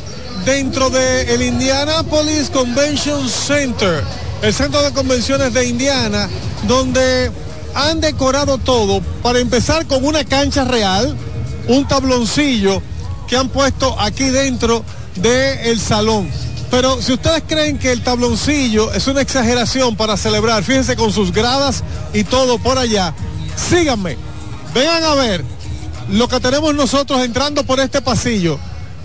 [0.48, 4.02] dentro del el Indianapolis Convention Center,
[4.42, 6.30] el centro de convenciones de Indiana,
[6.66, 7.30] donde
[7.76, 11.18] han decorado todo para empezar con una cancha real,
[11.68, 12.82] un tabloncillo
[13.28, 16.30] que han puesto aquí dentro del salón.
[16.72, 21.34] Pero si ustedes creen que el tabloncillo es una exageración para celebrar, fíjense con sus
[21.34, 21.84] gradas
[22.14, 23.14] y todo por allá,
[23.70, 24.16] síganme,
[24.74, 25.44] vengan a ver
[26.10, 28.58] lo que tenemos nosotros entrando por este pasillo.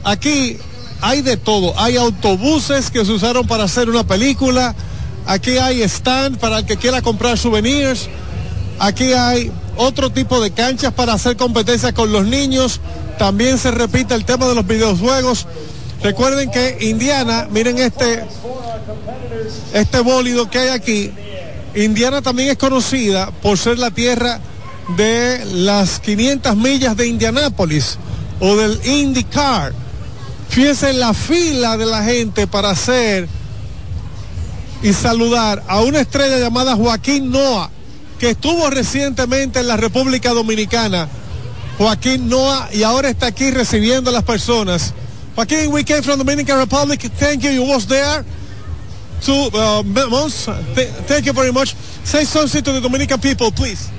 [0.05, 0.57] Aquí
[1.03, 4.75] hay de todo, hay autobuses que se usaron para hacer una película,
[5.27, 8.09] aquí hay stand para el que quiera comprar souvenirs,
[8.79, 12.81] aquí hay otro tipo de canchas para hacer competencias con los niños,
[13.19, 15.47] también se repite el tema de los videojuegos.
[16.05, 18.25] Recuerden que Indiana, miren este,
[19.73, 21.13] este bólido que hay aquí.
[21.75, 24.41] Indiana también es conocida por ser la tierra
[24.97, 27.99] de las 500 millas de Indianápolis
[28.41, 29.82] o del IndyCar.
[30.53, 33.29] Fíjense la fila de la gente para hacer
[34.83, 37.71] y saludar a una estrella llamada Joaquín Noah,
[38.19, 41.09] que estuvo recientemente en la República Dominicana.
[41.79, 44.95] Joaquín Noah y ahora está aquí recibiendo a las personas
[45.35, 47.01] Joaquin, we came from Dominican Republic.
[47.01, 47.51] Thank you.
[47.51, 48.25] You was there
[49.23, 50.45] two uh, months.
[50.75, 51.75] Th thank you very much.
[52.05, 53.91] Say something to the Dominican people, please.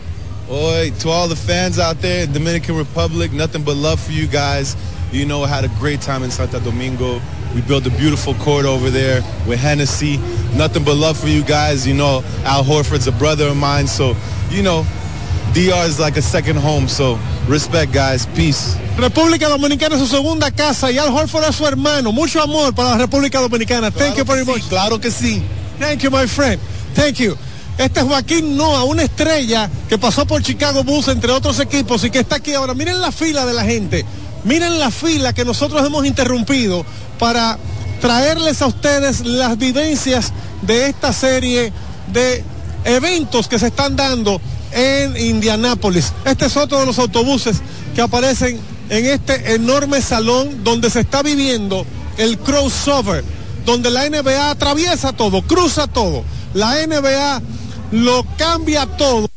[0.51, 4.27] Oi, to all the fans out there in Dominican Republic, nothing but love for you
[4.27, 4.75] guys.
[5.13, 7.21] You know, had a great time in Santo Domingo.
[7.53, 10.17] We built a beautiful court over there with Hennessy.
[10.55, 11.85] Nothing but love for you guys.
[11.85, 13.85] You know, Al Horford's a brother of mine.
[13.85, 14.15] So,
[14.49, 14.83] you know,
[15.53, 16.87] DR is like a second home.
[16.87, 18.25] So, respect, guys.
[18.25, 18.75] Peace.
[18.97, 22.11] República Dominicana es su segunda casa y Al Horford es su hermano.
[22.11, 23.91] Mucho amor para la República Dominicana.
[23.91, 24.63] Thank you very much.
[24.63, 25.43] Sí, claro que sí.
[25.79, 26.59] Thank you, my friend.
[26.95, 27.37] Thank you.
[27.77, 32.09] Este es Joaquín Noah, una estrella que pasó por Chicago Bulls, entre otros equipos, y
[32.09, 32.73] que está aquí ahora.
[32.73, 34.05] Miren la fila de la gente.
[34.43, 36.85] Miren la fila que nosotros hemos interrumpido
[37.17, 37.57] para
[38.01, 41.71] traerles a ustedes las vivencias de esta serie
[42.11, 42.43] de
[42.83, 44.41] eventos que se están dando
[44.73, 46.11] en Indianápolis.
[46.25, 47.61] Este es otro de los autobuses
[47.95, 48.59] que aparecen
[48.89, 51.85] en este enorme salón donde se está viviendo
[52.17, 53.23] el crossover,
[53.65, 56.23] donde la NBA atraviesa todo, cruza todo.
[56.53, 57.41] La NBA
[57.91, 59.27] lo cambia todo.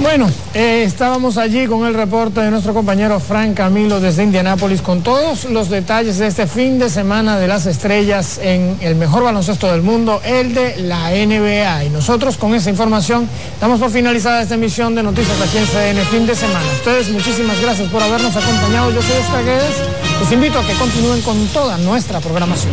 [0.00, 5.02] Bueno, eh, estábamos allí con el reporte de nuestro compañero Frank Camilo desde Indianápolis con
[5.02, 9.70] todos los detalles de este fin de semana de las estrellas en el mejor baloncesto
[9.70, 11.84] del mundo, el de la NBA.
[11.84, 13.28] Y nosotros con esa información
[13.60, 16.66] damos por finalizada esta emisión de noticias aquí en CDN fin de semana.
[16.76, 18.90] Ustedes muchísimas gracias por habernos acompañado.
[18.92, 19.76] Yo soy Oscar Guedes.
[20.20, 22.72] Les invito a que continúen con toda nuestra programación.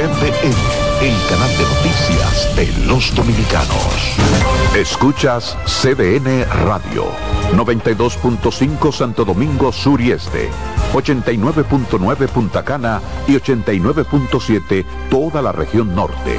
[0.00, 0.54] CDN,
[1.02, 4.16] el canal de noticias de los dominicanos.
[4.74, 7.04] Escuchas CDN Radio,
[7.54, 10.48] 92.5 Santo Domingo Sur y Este,
[10.94, 16.38] 89.9 Punta Cana y 89.7 toda la región norte.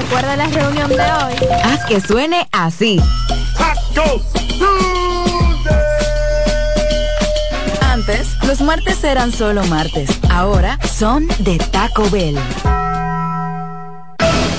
[0.00, 1.34] Recuerda la reunión de hoy.
[1.62, 3.00] Haz que suene así.
[7.80, 10.10] Antes, los martes eran solo martes.
[10.30, 12.36] Ahora son de Taco Bell.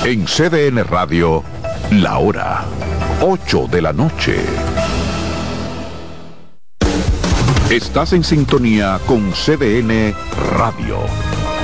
[0.05, 1.43] En CDN Radio,
[1.91, 2.63] la hora
[3.21, 4.37] 8 de la noche.
[7.69, 10.13] Estás en sintonía con CDN
[10.57, 10.99] Radio.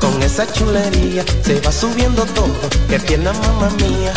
[0.00, 2.68] Con esa chulería, se va subiendo todo.
[2.88, 4.12] Que pierna, mamá mía.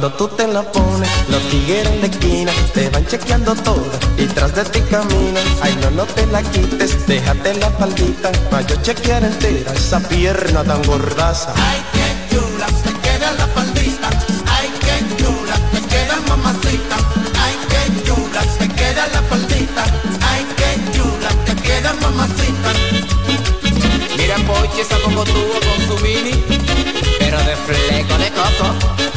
[0.00, 4.54] Cuando tú te la pones, los tigres de esquina te van chequeando toda y tras
[4.54, 5.42] de ti caminan.
[5.60, 10.62] Ay, no, no te la quites, déjate la faldita pa' yo chequear entera esa pierna
[10.62, 11.52] tan gordaza.
[11.56, 14.08] Ay, qué chula, te queda la faldita.
[14.46, 16.96] Ay, qué chula, te queda mamacita.
[17.42, 19.84] Ay, qué chula, te queda la faldita.
[20.30, 22.70] Ay, qué chula, te queda mamacita.
[24.16, 26.40] Mira, Pochi, esa como tuvo con su mini,
[27.18, 29.07] pero de fleco de coco.